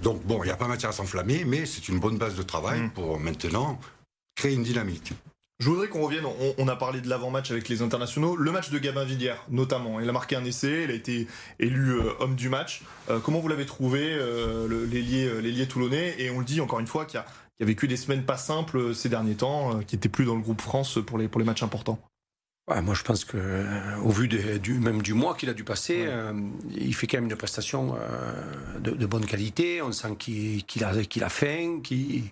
Donc 0.00 0.24
bon, 0.24 0.42
il 0.44 0.46
n'y 0.46 0.52
a 0.52 0.56
pas 0.56 0.68
matière 0.68 0.90
à 0.90 0.92
s'enflammer, 0.92 1.44
mais 1.44 1.66
c'est 1.66 1.88
une 1.88 1.98
bonne 1.98 2.18
base 2.18 2.36
de 2.36 2.42
travail 2.42 2.82
mm. 2.82 2.90
pour 2.90 3.18
maintenant 3.18 3.80
créer 4.36 4.54
une 4.54 4.62
dynamique. 4.62 5.12
Je 5.60 5.68
voudrais 5.68 5.88
qu'on 5.88 6.00
revienne, 6.00 6.24
on, 6.56 6.68
a 6.68 6.76
parlé 6.76 7.02
de 7.02 7.08
l'avant-match 7.10 7.50
avec 7.50 7.68
les 7.68 7.82
internationaux, 7.82 8.34
le 8.34 8.50
match 8.50 8.70
de 8.70 8.78
Gabin 8.78 9.04
Villière 9.04 9.44
notamment. 9.50 10.00
Il 10.00 10.08
a 10.08 10.12
marqué 10.12 10.34
un 10.34 10.44
essai, 10.46 10.84
il 10.84 10.90
a 10.90 10.94
été 10.94 11.26
élu 11.58 11.90
euh, 11.90 12.14
homme 12.18 12.34
du 12.34 12.48
match. 12.48 12.80
Euh, 13.10 13.18
comment 13.18 13.40
vous 13.40 13.48
l'avez 13.48 13.66
trouvé, 13.66 14.00
euh, 14.02 14.86
l'ailier 14.86 15.68
toulonnais? 15.68 16.14
Et 16.18 16.30
on 16.30 16.38
le 16.38 16.46
dit 16.46 16.62
encore 16.62 16.80
une 16.80 16.86
fois 16.86 17.04
qu'il 17.04 17.20
a, 17.20 17.26
a, 17.60 17.64
vécu 17.66 17.88
des 17.88 17.98
semaines 17.98 18.22
pas 18.22 18.38
simples 18.38 18.94
ces 18.94 19.10
derniers 19.10 19.34
temps, 19.34 19.80
qui 19.80 19.96
n'était 19.96 20.08
plus 20.08 20.24
dans 20.24 20.34
le 20.34 20.40
groupe 20.40 20.62
France 20.62 20.98
pour 21.06 21.18
les 21.18 21.28
matchs 21.44 21.62
importants 21.62 22.00
moi, 22.82 22.94
je 22.94 23.02
pense 23.02 23.24
que, 23.24 23.36
euh, 23.36 23.96
au 24.04 24.10
vu 24.10 24.28
du, 24.28 24.74
même 24.78 25.02
du 25.02 25.12
mois 25.12 25.34
qu'il 25.34 25.48
a 25.48 25.54
dû 25.54 25.64
passer, 25.64 26.04
euh, 26.06 26.32
il 26.76 26.94
fait 26.94 27.06
quand 27.06 27.16
même 27.18 27.28
une 27.28 27.36
prestation 27.36 27.96
euh, 27.96 28.78
de, 28.78 29.06
bonne 29.06 29.26
qualité. 29.26 29.82
On 29.82 29.90
sent 29.90 30.14
qu'il 30.18 30.84
a, 30.84 31.02
qu'il 31.02 31.24
a 31.24 31.28
faim, 31.28 31.80
qu'il 31.82 32.24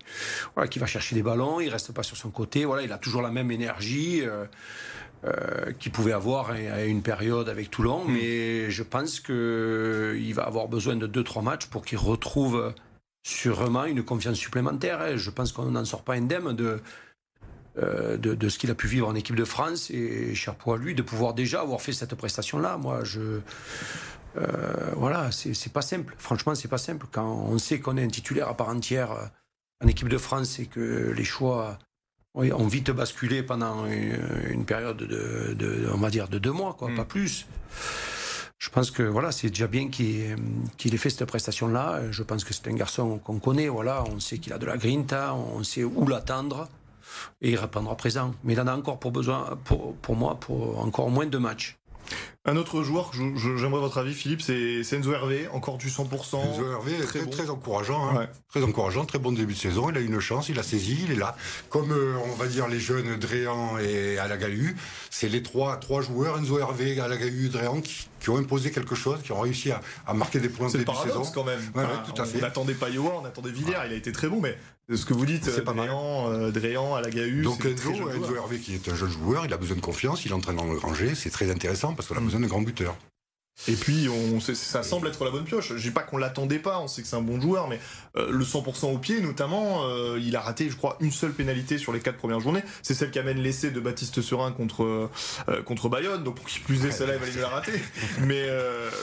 voilà, 0.55 0.71
va 0.77 0.87
chercher 0.87 1.17
des 1.17 1.23
ballons, 1.23 1.61
il 1.61 1.69
reste 1.71 1.93
pas 1.93 2.05
sur 2.05 2.17
son 2.17 2.31
côté. 2.31 2.65
Voilà, 2.65 2.83
il 2.83 2.93
a 2.93 2.99
toujours 2.99 3.23
la 3.23 3.31
même 3.31 3.51
énergie 3.51 4.23
qu'il 5.81 5.91
pouvait 5.91 6.13
avoir 6.13 6.51
à 6.51 6.85
une 6.85 7.03
période 7.03 7.49
avec 7.49 7.71
Toulon. 7.71 8.05
Mm. 8.05 8.13
Mais 8.13 8.71
je 8.71 8.83
pense 8.85 9.19
qu'il 9.19 10.33
va 10.35 10.45
avoir 10.45 10.69
besoin 10.69 10.95
de 10.95 11.07
2-3 11.09 11.43
matchs 11.43 11.67
pour 11.67 11.85
qu'il 11.85 11.99
retrouve 11.99 12.73
sûrement 13.25 13.85
une 13.85 14.05
confiance 14.05 14.37
supplémentaire. 14.37 15.19
Je 15.19 15.31
pense 15.31 15.51
qu'on 15.51 15.73
n'en 15.73 15.85
sort 15.85 16.05
pas 16.05 16.15
indemne 16.15 16.55
de 16.55 16.81
euh, 17.81 18.17
de, 18.17 18.49
ce 18.49 18.59
qu'il 18.59 18.71
a 18.71 18.75
pu 18.75 18.89
vivre 18.89 19.07
en 19.07 19.15
équipe 19.15 19.37
de 19.37 19.45
France 19.45 19.91
et 19.91 20.35
chapeau 20.35 20.73
à 20.73 20.79
lui 20.79 20.95
de 20.95 21.03
pouvoir 21.03 21.35
déjà 21.35 21.61
avoir 21.61 21.81
fait 21.81 21.93
cette 21.93 22.15
prestation-là. 22.15 22.77
Moi, 22.77 23.05
je. 23.05 23.41
Euh, 24.37 24.91
voilà, 24.97 25.31
c'est 25.31 25.73
pas 25.73 25.83
simple. 25.83 26.15
Franchement, 26.19 26.55
c'est 26.55 26.69
pas 26.69 26.79
simple. 26.79 27.07
Quand 27.13 27.47
on 27.49 27.59
sait 27.59 27.79
qu'on 27.79 27.97
est 27.97 28.03
un 28.03 28.09
titulaire 28.09 28.49
à 28.49 28.57
part 28.57 28.71
entière 28.71 29.13
euh, 29.13 29.25
en 29.85 29.87
équipe 29.87 30.09
de 30.09 30.19
France 30.19 30.59
et 30.59 30.67
que 30.67 31.13
les 31.17 31.25
choix 31.25 31.79
ont 32.35 32.67
vite 32.67 32.91
basculé 32.91 33.43
pendant 33.43 33.87
une, 33.87 34.65
période 34.65 34.97
de, 34.97 35.89
on 35.93 35.99
va 35.99 36.11
dire, 36.11 36.29
de 36.29 36.39
deux 36.39 36.53
mois, 36.53 36.75
quoi, 36.75 36.91
mm. 36.91 36.97
pas 36.97 37.05
plus. 37.05 37.47
Je 38.59 38.71
pense 38.71 38.91
que 38.91 39.03
voilà, 39.03 39.33
c'est 39.33 39.49
déjà 39.49 39.67
bien 39.67 39.89
qu'il 39.89 40.95
ait 40.95 40.97
fait 40.97 41.11
cette 41.11 41.27
prestation-là. 41.27 42.11
Je 42.11 42.23
pense 42.23 42.45
que 42.45 42.53
c'est 42.53 42.69
un 42.69 42.75
garçon 42.75 43.19
qu'on 43.19 43.39
connaît. 43.39 43.69
Voilà, 43.69 44.05
on 44.05 44.19
sait 44.21 44.39
qu'il 44.39 44.53
a 44.53 44.59
de 44.59 44.67
la 44.67 44.77
grinta, 44.77 45.35
on 45.35 45.63
sait 45.63 45.85
où 45.85 46.07
l'attendre 46.07 46.69
et 47.41 47.51
il 47.51 47.57
répondra 47.57 47.97
présent. 47.97 48.35
Mais 48.45 48.55
il 48.55 48.61
en 48.61 48.67
a 48.67 48.77
encore 48.77 48.99
pour 48.99 49.13
besoin, 49.13 49.59
pour, 49.65 49.95
pour 49.97 50.17
moi, 50.17 50.37
pour 50.37 50.79
encore 50.81 51.11
moins 51.11 51.27
de 51.27 51.39
matchs. 51.39 51.79
Un 52.45 52.57
autre 52.57 52.83
joueur, 52.83 53.11
j'aimerais 53.13 53.81
votre 53.81 53.99
avis, 53.99 54.15
Philippe, 54.15 54.41
c'est 54.41 54.81
Enzo 54.93 55.13
Hervé, 55.13 55.49
encore 55.53 55.77
du 55.77 55.89
100%. 55.89 56.07
Enzo 56.41 56.73
Hervé 56.73 56.95
est 56.95 57.05
très, 57.05 57.27
très, 57.27 57.51
encourageant, 57.51 58.17
hein. 58.17 58.27
très 58.49 58.63
encourageant, 58.63 59.05
très 59.05 59.19
bon 59.19 59.33
début 59.33 59.53
de 59.53 59.59
saison. 59.59 59.91
Il 59.91 59.99
a 59.99 60.01
eu 60.01 60.07
une 60.07 60.21
chance, 60.21 60.49
il 60.49 60.59
a 60.59 60.63
saisi, 60.63 60.99
il 61.05 61.13
est 61.13 61.17
là. 61.17 61.37
Comme 61.69 61.93
euh, 61.93 62.15
on 62.25 62.35
va 62.37 62.47
dire 62.47 62.67
les 62.69 62.81
jeunes 62.81 63.17
Dréan 63.19 63.77
et 63.77 64.19
Alagahu, 64.19 64.75
c'est 65.11 65.29
les 65.29 65.43
trois, 65.43 65.77
trois 65.77 66.01
joueurs, 66.01 66.39
Enzo 66.39 66.59
Hervé, 66.59 66.99
Alagahu, 66.99 67.51
Dréan, 67.51 67.83
qui, 67.83 68.09
qui, 68.19 68.31
ont 68.31 68.39
imposé 68.39 68.71
quelque 68.71 68.95
chose, 68.95 69.21
qui 69.23 69.33
ont 69.33 69.41
réussi 69.41 69.71
à, 69.71 69.83
à 70.07 70.15
marquer 70.15 70.41
des 70.41 70.49
points 70.49 70.69
de 70.69 70.79
début 70.79 70.91
de 70.91 71.09
saison. 71.09 71.25
quand 71.35 71.45
même. 71.45 71.61
tout 72.07 72.23
à 72.23 72.25
fait. 72.25 72.39
On 72.39 72.43
n'attendait 72.43 72.75
pas 72.75 72.89
Yoa, 72.89 73.21
on 73.21 73.27
attendait 73.27 73.51
Villiers, 73.51 73.77
il 73.87 73.93
a 73.93 73.97
été 73.97 74.11
très 74.11 74.29
bon, 74.29 74.41
mais 74.41 74.57
ce 74.97 75.05
que 75.05 75.15
vous 75.15 75.27
dites, 75.27 75.45
c'est 75.45 75.63
pas 75.63 75.75
Dréan, 75.75 76.31
euh, 76.33 76.51
Dréan, 76.51 76.95
Alagahu. 76.95 77.43
Donc 77.43 77.65
Enzo, 77.65 78.11
Enzo 78.11 78.35
Hervé, 78.35 78.59
qui 78.59 78.75
est 78.75 78.89
un 78.89 78.95
jeune 78.95 79.11
joueur, 79.11 79.45
il 79.45 79.53
a 79.53 79.57
besoin 79.57 79.77
de 79.77 79.83
confiance, 79.83 80.25
il 80.25 80.33
entraîne 80.33 80.57
dans 80.57 80.65
le 80.65 80.77
granger, 80.77 81.15
c'est 81.15 81.31
très 81.31 81.51
intéressant 81.51 81.95
parce 81.95 82.09
qu'on 82.09 82.17
a 82.17 82.21
mm. 82.21 82.25
besoin 82.25 82.41
de 82.41 82.47
grands 82.47 82.63
buteurs. 82.63 82.97
Et 83.67 83.75
puis, 83.75 84.09
on, 84.09 84.39
ça 84.41 84.83
semble 84.85 85.09
être 85.09 85.25
la 85.25 85.33
bonne 85.33 85.45
pioche. 85.45 85.75
Je 85.75 85.83
dis 85.83 85.91
pas 85.91 86.03
qu'on 86.03 86.17
l'attendait 86.17 86.61
pas, 86.61 86.79
on 86.79 86.87
sait 86.87 87.03
que 87.03 87.09
c'est 87.09 87.17
un 87.17 87.23
bon 87.23 87.41
joueur, 87.41 87.69
mais 87.69 87.81
euh, 88.17 88.31
le 88.31 88.45
100% 88.45 88.95
au 88.95 88.99
pied, 88.99 89.21
notamment, 89.21 89.85
euh, 89.85 90.19
il 90.23 90.37
a 90.37 90.41
raté, 90.41 90.71
je 90.71 90.77
crois, 90.77 90.97
une 91.01 91.11
seule 91.11 91.33
pénalité 91.33 91.77
sur 91.77 91.93
les 91.93 91.99
quatre 91.99 92.19
premières 92.19 92.39
journées. 92.39 92.63
C'est 92.83 92.95
celle 92.95 93.11
qui 93.11 93.19
amène 93.19 93.39
l'essai 93.39 93.73
de 93.73 93.81
Baptiste 93.81 94.23
Serin 94.23 94.53
contre 94.53 94.85
euh, 94.85 95.63
contre 95.65 95.89
Bayonne. 95.89 96.23
Donc, 96.23 96.37
pour 96.37 96.47
qu'il 96.47 96.63
plus 96.63 96.85
est, 96.87 96.93
celle-là, 96.93 97.15
il 97.17 97.33
va 97.33 97.41
la 97.41 97.49
rater. 97.49 97.73
mais 98.21 98.49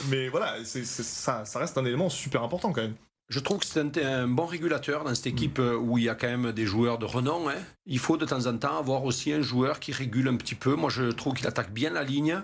mais 0.08 0.28
voilà, 0.28 0.56
ça, 0.64 1.44
ça 1.44 1.58
reste 1.58 1.76
un 1.76 1.84
élément 1.84 2.08
super 2.08 2.42
important 2.42 2.72
quand 2.72 2.82
même. 2.82 2.94
Je 3.28 3.40
trouve 3.40 3.58
que 3.58 3.66
c'est 3.66 3.98
un, 3.98 4.28
bon 4.28 4.46
régulateur 4.46 5.02
dans 5.02 5.14
cette 5.14 5.26
équipe 5.26 5.58
euh, 5.58 5.76
où 5.76 5.98
il 5.98 6.04
y 6.04 6.08
a 6.08 6.14
quand 6.14 6.28
même 6.28 6.52
des 6.52 6.64
joueurs 6.64 6.98
de 6.98 7.06
renom. 7.06 7.48
Hein. 7.48 7.56
Il 7.88 7.98
faut 8.00 8.16
de 8.16 8.24
temps 8.24 8.46
en 8.46 8.56
temps 8.56 8.78
avoir 8.78 9.04
aussi 9.04 9.32
un 9.32 9.42
joueur 9.42 9.78
qui 9.78 9.92
régule 9.92 10.26
un 10.26 10.36
petit 10.36 10.56
peu. 10.56 10.74
Moi, 10.74 10.90
je 10.90 11.04
trouve 11.04 11.34
qu'il 11.34 11.46
attaque 11.46 11.72
bien 11.72 11.90
la 11.90 12.02
ligne. 12.02 12.42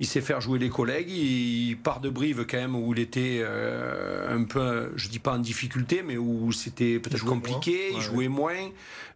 Il 0.00 0.06
sait 0.06 0.20
faire 0.20 0.40
jouer 0.40 0.58
les 0.58 0.68
collègues. 0.68 1.10
Il 1.10 1.76
part 1.76 2.00
de 2.00 2.10
Brive 2.10 2.44
quand 2.48 2.56
même 2.56 2.74
où 2.74 2.92
il 2.92 2.98
était 2.98 3.40
euh, 3.42 4.36
un 4.36 4.42
peu, 4.44 4.92
je 4.96 5.08
dis 5.08 5.20
pas 5.20 5.34
en 5.34 5.38
difficulté, 5.38 6.02
mais 6.02 6.16
où 6.16 6.50
c'était 6.50 6.98
peut-être 6.98 7.24
compliqué. 7.24 7.92
il 7.94 8.00
jouait 8.00 8.28
moins. 8.28 8.70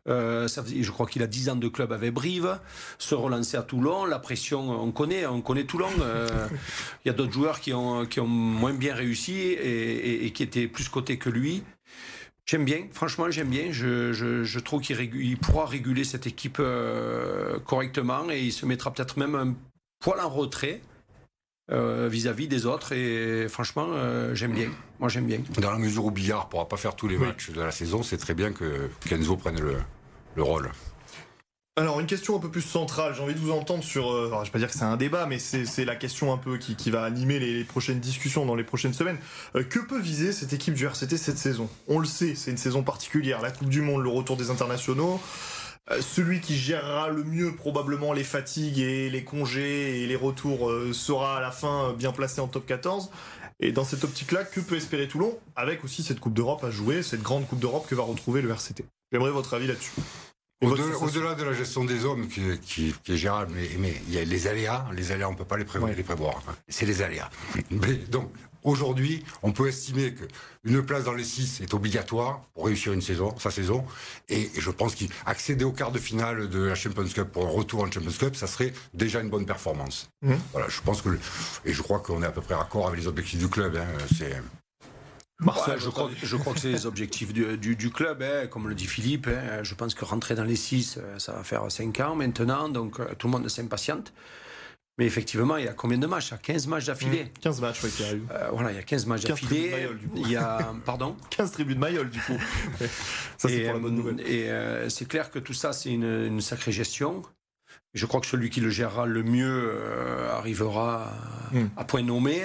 Euh, 0.09 0.49
ça 0.49 0.65
je 0.67 0.91
crois 0.91 1.07
qu'il 1.07 1.23
a 1.23 1.27
10 1.27 1.51
ans 1.51 1.57
de 1.57 1.69
club 1.69 1.93
avec 1.93 2.15
Brive, 2.15 2.59
se 2.99 3.15
relancer 3.15 3.57
à 3.57 3.63
Toulon, 3.63 4.07
la 4.07 4.19
pression, 4.19 4.71
on 4.83 4.91
connaît, 4.91 5.27
on 5.27 5.43
connaît 5.43 5.65
Toulon. 5.65 5.91
Euh, 6.01 6.49
il 7.05 7.09
y 7.09 7.11
a 7.11 7.15
d'autres 7.15 7.33
joueurs 7.33 7.61
qui 7.61 7.75
ont, 7.75 8.07
qui 8.07 8.21
ont 8.21 8.27
moins 8.27 8.73
bien 8.73 8.95
réussi 8.95 9.39
et, 9.39 10.33
qui 10.33 10.43
étaient 10.43 10.67
plus 10.67 10.89
cotés 10.89 11.19
que 11.19 11.29
lui. 11.29 11.63
J'aime 12.49 12.65
bien, 12.65 12.87
franchement, 12.93 13.31
j'aime 13.31 13.49
bien. 13.49 13.73
Je, 13.73 14.13
je, 14.13 14.59
trouve 14.59 14.81
qu'il 14.81 15.39
pourra 15.39 15.67
réguler 15.67 16.05
cette 16.05 16.27
équipe 16.27 16.57
euh, 16.61 17.59
correctement 17.61 18.31
et 18.31 18.41
il 18.41 18.53
se 18.53 18.65
mettra 18.65 18.93
peut-être 18.93 19.19
même 19.19 19.35
un 19.35 19.55
poil 20.01 20.19
en 20.21 20.31
retrait 20.31 20.81
vis-à-vis 21.71 22.49
des 22.49 22.65
autres. 22.65 22.93
Et 22.93 23.47
franchement, 23.49 23.89
j'aime 24.33 24.53
bien. 24.53 24.71
Moi, 24.99 25.11
j'aime 25.11 25.27
bien. 25.27 25.41
Dans 25.59 25.71
la 25.71 25.77
mesure 25.77 26.07
où 26.07 26.11
Billard 26.11 26.47
ne 26.47 26.51
pourra 26.51 26.67
pas 26.67 26.79
faire 26.79 26.97
tous 26.97 27.09
les 27.09 27.19
matchs 27.19 27.51
de 27.51 27.61
la 27.61 27.71
saison, 27.71 28.03
c'est 28.03 28.17
très 28.17 28.33
bien 28.33 28.53
que 28.53 28.89
Kenzo 29.07 29.37
prenne 29.37 29.61
le, 29.61 29.77
le 30.35 30.43
rôle. 30.43 30.71
Alors 31.79 32.01
une 32.01 32.07
question 32.07 32.35
un 32.35 32.41
peu 32.41 32.51
plus 32.51 32.63
centrale, 32.63 33.15
j'ai 33.15 33.23
envie 33.23 33.35
de 33.35 33.39
vous 33.39 33.53
entendre 33.53 33.85
sur, 33.85 34.11
euh, 34.11 34.33
je 34.41 34.47
vais 34.47 34.51
pas 34.51 34.59
dire 34.59 34.67
que 34.67 34.75
c'est 34.75 34.83
un 34.83 34.97
débat, 34.97 35.27
mais 35.27 35.39
c'est 35.39 35.85
la 35.85 35.95
question 35.95 36.33
un 36.33 36.37
peu 36.37 36.59
qui, 36.59 36.91
va 36.91 37.05
animer 37.05 37.39
les, 37.39 37.63
prochaines 37.63 38.01
discussions 38.01 38.45
dans 38.45 38.57
les 38.57 38.65
prochaines 38.65 38.95
semaines. 38.95 39.19
Euh, 39.55 39.63
que 39.63 39.79
peut 39.79 40.01
viser 40.01 40.33
cette 40.33 40.53
équipe 40.53 40.75
du 40.75 40.87
RCT 40.87 41.17
cette 41.17 41.39
saison? 41.39 41.71
On 41.87 42.01
le 42.01 42.05
sait, 42.05 42.35
c'est 42.35 42.51
une 42.51 42.57
saison 42.57 42.83
particulière, 42.83 43.41
la 43.43 43.53
Coupe 43.53 43.69
du 43.69 43.81
Monde, 43.81 44.03
le 44.03 44.09
retour 44.09 44.37
des 44.37 44.51
internationaux. 44.51 45.21
Euh, 45.93 46.01
celui 46.01 46.41
qui 46.41 46.57
gérera 46.57 47.11
le 47.11 47.23
mieux 47.23 47.55
probablement 47.55 48.13
les 48.13 48.25
fatigues 48.25 48.81
et 48.81 49.09
les 49.09 49.23
congés 49.23 50.03
et 50.03 50.09
les 50.09 50.17
retours 50.17 50.73
sera 50.93 51.37
à 51.37 51.41
la 51.41 51.53
fin 51.53 51.93
bien 51.93 52.11
placé 52.11 52.41
en 52.41 52.49
top 52.49 52.67
14. 52.67 53.09
Et 53.61 53.71
dans 53.71 53.85
cette 53.85 54.03
optique-là, 54.03 54.43
que 54.43 54.59
peut 54.59 54.75
espérer 54.75 55.07
Toulon 55.07 55.39
avec 55.55 55.85
aussi 55.85 56.03
cette 56.03 56.19
Coupe 56.19 56.35
d'Europe 56.35 56.65
à 56.65 56.73
jouer, 56.73 57.05
cette 57.05 57.23
grande 57.23 57.47
Coupe 57.47 57.61
d'Europe 57.61 57.87
que 57.87 57.95
va 57.95 58.03
retrouver 58.03 58.43
le 58.43 58.51
RCT 58.51 58.85
J'aimerais 59.13 59.31
votre 59.31 59.55
avis 59.55 59.69
là-dessus. 59.69 59.93
Au-delà 60.61 61.35
de 61.35 61.45
la 61.45 61.53
gestion 61.53 61.85
des 61.85 62.05
hommes 62.05 62.27
qui, 62.27 62.95
est 63.09 63.17
gérable, 63.17 63.53
mais, 63.55 63.95
il 64.09 64.15
y 64.15 64.19
a 64.19 64.25
les 64.25 64.47
aléas. 64.49 64.87
Les 64.93 65.13
aléas, 65.13 65.29
on 65.29 65.33
ne 65.33 65.37
peut 65.37 65.45
pas 65.45 65.57
les 65.57 65.65
prévoir. 65.65 65.93
Les 65.93 66.03
prévoir. 66.03 66.43
C'est 66.69 66.87
les 66.87 67.01
aléas. 67.01 67.31
Mais 67.71 67.95
donc, 67.95 68.33
aujourd'hui, 68.65 69.25
on 69.43 69.53
peut 69.53 69.69
estimer 69.69 70.15
qu'une 70.15 70.83
place 70.83 71.05
dans 71.05 71.13
les 71.13 71.23
six 71.23 71.61
est 71.61 71.73
obligatoire 71.75 72.41
pour 72.55 72.67
réussir 72.67 72.93
une 72.93 73.03
saison, 73.03 73.37
sa 73.39 73.53
saison. 73.53 73.85
Et, 74.29 74.51
je 74.59 74.71
pense 74.71 74.97
qu'accéder 74.97 75.65
au 75.65 75.73
quart 75.73 75.93
de 75.93 75.99
finale 76.01 76.49
de 76.49 76.61
la 76.65 76.75
Champions 76.75 77.07
Cup 77.07 77.29
pour 77.33 77.47
un 77.47 77.51
retour 77.51 77.83
en 77.83 77.91
Champions 77.91 78.11
Cup, 78.19 78.35
ça 78.35 78.49
serait 78.49 78.73
déjà 78.95 79.21
une 79.21 79.31
bonne 79.31 79.47
performance. 79.47 80.11
Mmh. 80.23 80.35
Voilà, 80.53 80.69
je 80.69 80.81
pense 80.81 81.03
que, 81.03 81.11
et 81.65 81.73
je 81.73 81.83
crois 81.83 82.01
qu'on 82.01 82.23
est 82.23 82.27
à 82.27 82.33
peu 82.33 82.41
près 82.41 82.55
raccord 82.55 82.89
avec 82.89 82.99
les 82.99 83.07
objectifs 83.07 83.39
du 83.39 83.49
club. 83.49 83.77
Hein. 83.77 83.87
c'est 84.17 84.43
je, 85.41 85.89
crois, 85.89 86.11
je, 86.21 86.37
crois, 86.37 86.53
que 86.53 86.61
c'est 86.61 86.73
les 86.73 86.87
objectifs 86.87 87.33
du, 87.33 87.77
du, 87.77 87.91
club, 87.91 88.23
hein, 88.23 88.47
comme 88.49 88.69
le 88.69 88.75
dit 88.75 88.87
Philippe. 88.87 89.29
Hein. 89.29 89.63
je 89.63 89.75
pense 89.75 89.95
que 89.95 90.05
rentrer 90.05 90.35
dans 90.35 90.45
les 90.45 90.57
6, 90.57 90.99
euh, 90.99 91.19
ça 91.19 91.33
va 91.33 91.45
faire 91.45 91.71
5 91.71 92.01
ans 92.01 92.17
maintenant, 92.17 92.69
donc 92.69 92.99
euh, 92.99 93.15
tout 93.17 93.29
le 93.29 93.33
monde 93.33 93.49
s'impatiente. 93.49 94.13
Mais 94.99 95.07
effectivement, 95.07 95.57
il 95.57 95.65
y 95.65 95.69
a 95.69 95.75
combien 95.75 95.97
de 95.97 96.07
matchs? 96.09 96.29
Il 96.29 96.31
y 96.33 96.35
a 96.35 96.39
15 96.39 96.67
matchs 96.67 96.87
d'affilée. 96.87 97.33
15 97.41 97.61
mmh. 97.61 97.65
matchs, 97.65 97.85
oui, 97.85 97.91
qu'il 97.91 98.07
y 98.07 98.09
a 98.09 98.13
eu. 98.15 98.23
Euh, 98.33 98.49
voilà, 98.53 98.73
il 98.73 98.75
y 98.75 98.81
a 98.81 98.83
15 98.83 99.07
matchs 99.07 99.25
d'affilée. 99.27 99.89
Il 100.17 100.29
y 100.29 100.35
a. 100.35 100.75
Pardon? 100.85 101.17
15 101.31 101.53
tribus 101.53 101.77
de 101.77 101.81
Mayol, 101.81 102.11
du 102.11 102.19
coup. 102.19 102.37
ça, 103.39 103.49
c'est 103.49 103.61
pour 103.61 103.75
la 103.75 103.79
bonne 103.79 103.95
nouvelle. 103.95 104.21
Et 104.23 104.51
c'est 104.91 105.07
clair 105.07 105.31
que 105.31 105.39
tout 105.39 105.55
ça, 105.55 105.73
c'est 105.73 105.91
une, 105.91 106.41
sacrée 106.41 106.73
gestion. 106.73 107.23
Je 107.95 108.07
crois 108.07 108.21
que 108.21 108.27
celui 108.27 108.51
qui 108.51 108.61
le 108.61 108.71
gérera 108.71 109.07
le 109.07 109.23
mieux 109.23 109.73
arrivera 110.33 111.13
mmh. 111.53 111.65
à 111.77 111.85
point 111.85 112.03
nommé. 112.03 112.43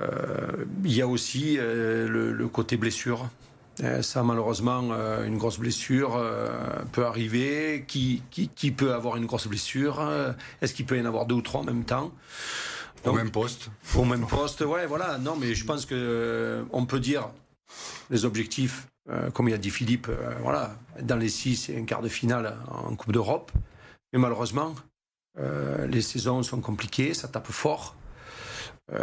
Euh, 0.00 0.64
il 0.84 0.92
y 0.92 1.02
a 1.02 1.06
aussi 1.06 1.56
euh, 1.58 2.08
le, 2.08 2.48
côté 2.48 2.76
blessure. 2.76 3.28
ça, 4.02 4.22
malheureusement, 4.22 4.92
une 5.24 5.38
grosse 5.38 5.58
blessure 5.58 6.20
peut 6.92 7.06
arriver. 7.06 7.84
Qui, 7.86 8.22
qui, 8.30 8.48
qui, 8.48 8.70
peut 8.70 8.94
avoir 8.94 9.16
une 9.16 9.26
grosse 9.26 9.46
blessure? 9.46 10.02
Est-ce 10.60 10.74
qu'il 10.74 10.86
peut 10.86 10.96
y 10.96 11.00
en 11.00 11.04
avoir 11.04 11.26
deux 11.26 11.36
ou 11.36 11.42
trois 11.42 11.60
en 11.60 11.64
même 11.64 11.84
temps? 11.84 12.12
Au 13.04 13.12
même 13.12 13.30
poste 13.30 13.70
Au 13.94 14.04
même 14.04 14.26
poste, 14.26 14.62
ouais, 14.62 14.86
voilà. 14.86 15.18
Non, 15.18 15.36
mais 15.36 15.54
je 15.54 15.64
pense 15.64 15.86
que 15.86 16.64
on 16.72 16.86
peut 16.86 17.00
dire 17.00 17.28
les 18.10 18.24
objectifs, 18.24 18.88
comme 19.34 19.48
il 19.48 19.54
a 19.54 19.58
dit 19.58 19.70
Philippe, 19.70 20.08
voilà, 20.42 20.76
dans 21.02 21.16
les 21.16 21.28
six 21.28 21.68
et 21.68 21.78
un 21.78 21.84
quart 21.84 22.02
de 22.02 22.08
finale 22.08 22.56
en 22.68 22.94
Coupe 22.96 23.12
d'Europe. 23.12 23.52
Mais 24.12 24.18
malheureusement, 24.18 24.74
les 25.88 26.02
saisons 26.02 26.42
sont 26.42 26.60
compliquées, 26.60 27.14
ça 27.14 27.28
tape 27.28 27.52
fort. 27.52 27.94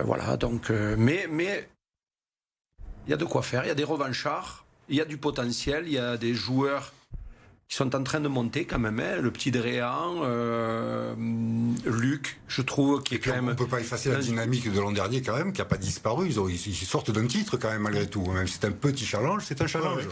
Voilà, 0.03 0.37
donc, 0.37 0.69
mais, 0.69 1.27
mais 1.29 1.67
il 3.07 3.11
y 3.11 3.13
a 3.13 3.17
de 3.17 3.25
quoi 3.25 3.41
faire. 3.41 3.63
Il 3.65 3.67
y 3.67 3.71
a 3.71 3.75
des 3.75 3.83
revanchards, 3.83 4.65
il 4.89 4.95
y 4.95 5.01
a 5.01 5.05
du 5.05 5.17
potentiel, 5.17 5.83
il 5.87 5.93
y 5.93 5.99
a 5.99 6.17
des 6.17 6.33
joueurs 6.33 6.91
qui 7.67 7.75
sont 7.77 7.95
en 7.95 8.03
train 8.03 8.19
de 8.19 8.27
monter 8.27 8.65
quand 8.65 8.77
même. 8.77 8.99
Hein. 8.99 9.21
Le 9.21 9.31
petit 9.31 9.49
Dréan, 9.49 10.17
euh, 10.21 11.15
Luc, 11.85 12.39
je 12.47 12.61
trouve, 12.61 13.01
qui 13.01 13.15
est 13.15 13.19
quand 13.19 13.33
même. 13.33 13.47
On 13.47 13.51
ne 13.51 13.55
peut 13.55 13.67
pas 13.67 13.79
effacer 13.79 14.11
la 14.11 14.19
dynamique 14.19 14.71
de 14.71 14.79
l'an 14.79 14.91
dernier 14.91 15.21
quand 15.21 15.35
même, 15.35 15.51
qui 15.51 15.61
n'a 15.61 15.65
pas 15.65 15.77
disparu. 15.77 16.29
Ils, 16.29 16.75
sortent 16.85 17.11
d'un 17.11 17.25
titre 17.25 17.57
quand 17.57 17.69
même 17.69 17.81
malgré 17.81 18.07
tout. 18.07 18.23
Même 18.25 18.47
si 18.47 18.57
c'est 18.59 18.67
un 18.67 18.71
petit 18.71 19.05
challenge, 19.05 19.43
c'est 19.45 19.61
un 19.61 19.67
challenge. 19.67 20.07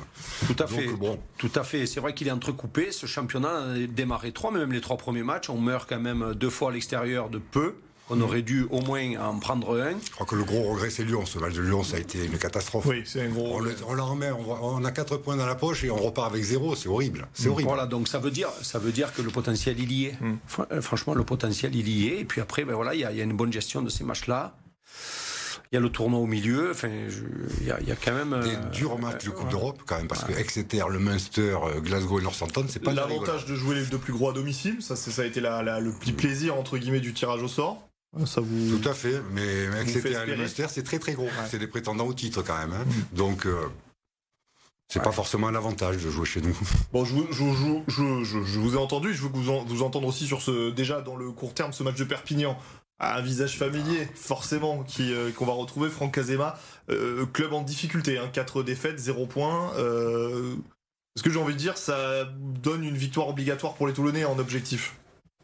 Tout 0.47 0.55
à 0.63 0.67
fait. 0.67 0.87
bon. 0.87 1.19
Tout 1.37 1.51
à 1.55 1.63
fait. 1.63 1.85
C'est 1.85 1.99
vrai 1.99 2.13
qu'il 2.13 2.27
est 2.27 2.31
entrecoupé. 2.31 2.91
Ce 2.91 3.05
championnat 3.05 3.73
a 3.73 3.77
démarré 3.87 4.31
trois, 4.31 4.51
mais 4.51 4.59
même 4.59 4.71
les 4.71 4.81
trois 4.81 4.97
premiers 4.97 5.23
matchs, 5.23 5.49
on 5.49 5.57
meurt 5.57 5.87
quand 5.87 5.99
même 5.99 6.33
deux 6.33 6.49
fois 6.49 6.69
à 6.69 6.73
l'extérieur 6.73 7.29
de 7.29 7.37
peu. 7.37 7.75
On 8.09 8.19
aurait 8.19 8.41
dû 8.41 8.67
au 8.69 8.81
moins 8.81 9.15
en 9.17 9.39
prendre 9.39 9.79
un. 9.79 9.93
Je 10.05 10.11
crois 10.11 10.25
que 10.25 10.35
le 10.35 10.43
gros 10.43 10.63
regret, 10.63 10.89
c'est 10.89 11.03
Lyon. 11.03 11.25
Ce 11.25 11.39
match 11.39 11.53
de 11.53 11.61
Lyon, 11.61 11.83
ça 11.83 11.95
a 11.95 11.99
été 11.99 12.25
une 12.25 12.37
catastrophe. 12.37 12.85
Oui, 12.85 13.03
c'est 13.05 13.21
un 13.21 13.29
gros. 13.29 13.61
On, 13.87 13.93
la 13.93 14.03
remet, 14.03 14.29
on, 14.31 14.83
a 14.83 14.91
4 14.91 15.17
points 15.17 15.37
dans 15.37 15.45
la 15.45 15.55
poche 15.55 15.85
et 15.85 15.89
on 15.89 15.95
repart 15.95 16.29
avec 16.29 16.43
zéro. 16.43 16.75
C'est 16.75 16.89
horrible. 16.89 17.27
C'est 17.33 17.47
horrible. 17.47 17.69
Voilà, 17.69 17.85
donc 17.85 18.09
ça 18.09 18.19
veut 18.19 18.31
dire, 18.31 18.49
ça 18.61 18.77
veut 18.77 18.91
dire 18.91 19.13
que 19.13 19.21
le 19.21 19.29
potentiel, 19.29 19.79
il 19.79 19.91
y 19.91 20.05
est. 20.07 20.19
Hmm. 20.19 20.35
Euh, 20.71 20.81
franchement, 20.81 21.13
le 21.13 21.23
potentiel, 21.23 21.75
il 21.75 21.87
y 21.87 22.09
est. 22.09 22.19
Et 22.19 22.25
puis 22.25 22.41
après, 22.41 22.65
ben 22.65 22.75
voilà, 22.75 22.93
il 22.93 22.99
y, 22.99 23.05
a 23.05 23.23
une 23.23 23.37
bonne 23.37 23.53
gestion 23.53 23.81
de 23.81 23.89
ces 23.89 24.03
matchs-là. 24.03 24.57
Il 25.71 25.75
y 25.75 25.77
a 25.77 25.81
le 25.81 25.89
tournoi 25.89 26.19
au 26.19 26.27
milieu. 26.27 26.71
Enfin, 26.71 26.89
il 27.61 27.67
y, 27.67 27.71
a 27.71 27.95
quand 27.95 28.13
même. 28.13 28.37
Des 28.41 28.55
euh, 28.55 28.69
durs 28.69 28.99
matchs 28.99 29.23
de 29.23 29.29
Coupe 29.29 29.49
d'Europe, 29.49 29.81
quand 29.87 29.97
même, 29.97 30.09
parce 30.09 30.25
que 30.25 30.33
Exeter, 30.33 30.83
le 30.89 30.99
Munster, 30.99 31.57
euh, 31.63 31.79
Glasgow 31.79 32.19
et 32.19 32.23
Northampton, 32.23 32.65
c'est 32.67 32.83
pas 32.83 32.91
L'avantage 32.91 33.45
de 33.45 33.55
jouer 33.55 33.75
les 33.75 33.85
deux 33.85 33.97
plus 33.97 34.13
gros 34.13 34.29
à 34.29 34.33
domicile, 34.33 34.81
ça, 34.81 34.97
ça 34.97 35.21
a 35.21 35.25
été 35.25 35.39
le 35.39 35.91
petit 35.99 36.11
plaisir, 36.11 36.57
entre 36.57 36.77
guillemets, 36.77 36.99
du 36.99 37.13
tirage 37.13 37.41
au 37.41 37.47
sort. 37.47 37.89
Tout 38.15 38.87
à 38.87 38.93
fait, 38.93 39.21
mais 39.31 39.65
Exeter 39.81 40.23
et 40.27 40.35
Munster, 40.35 40.67
c'est 40.69 40.83
très 40.83 40.99
très 40.99 41.13
gros. 41.13 41.29
C'est 41.49 41.59
des 41.59 41.67
prétendants 41.67 42.05
au 42.05 42.13
titre 42.13 42.43
quand 42.43 42.57
même. 42.57 42.73
Hein. 42.73 42.85
Mm. 42.85 43.17
Donc, 43.17 43.45
euh, 43.47 43.67
c'est 44.87 45.01
pas 45.01 45.11
forcément 45.11 45.47
un 45.47 45.55
avantage 45.55 45.97
de 46.03 46.09
jouer 46.11 46.25
chez 46.25 46.41
nous. 46.41 46.57
Bon, 46.93 47.05
je, 47.05 47.15
je, 47.31 48.59
vous 48.59 48.75
ai 48.75 48.77
entendu, 48.77 49.13
je 49.13 49.23
veux 49.23 49.29
vous, 49.29 49.65
vous 49.65 49.81
entendre 49.81 50.07
aussi 50.07 50.27
sur 50.27 50.41
ce, 50.43 50.69
déjà 50.69 51.01
dans 51.01 51.15
le 51.15 51.31
court 51.31 51.55
terme, 51.55 51.73
ce 51.73 51.81
match 51.81 51.95
de 51.95 52.03
Perpignan. 52.03 52.57
À 52.99 53.17
un 53.17 53.21
visage 53.21 53.57
familier, 53.57 54.07
forcément, 54.13 54.83
qui, 54.83 55.11
euh, 55.11 55.31
qu'on 55.31 55.45
va 55.45 55.53
retrouver, 55.53 55.89
Franck 55.89 56.13
Kazema, 56.13 56.57
euh, 56.91 57.25
club 57.25 57.51
en 57.51 57.63
difficulté, 57.63 58.19
hein, 58.19 58.29
4 58.31 58.61
défaites, 58.61 58.99
0 58.99 59.25
points. 59.25 59.71
ce 59.75 61.23
que 61.23 61.31
j'ai 61.31 61.39
envie 61.39 61.53
de 61.53 61.59
dire, 61.59 61.77
ça 61.77 62.31
donne 62.61 62.83
une 62.83 62.95
victoire 62.95 63.27
obligatoire 63.27 63.73
pour 63.73 63.87
les 63.87 63.93
Toulonnais 63.93 64.25
en 64.25 64.37
objectif 64.37 64.95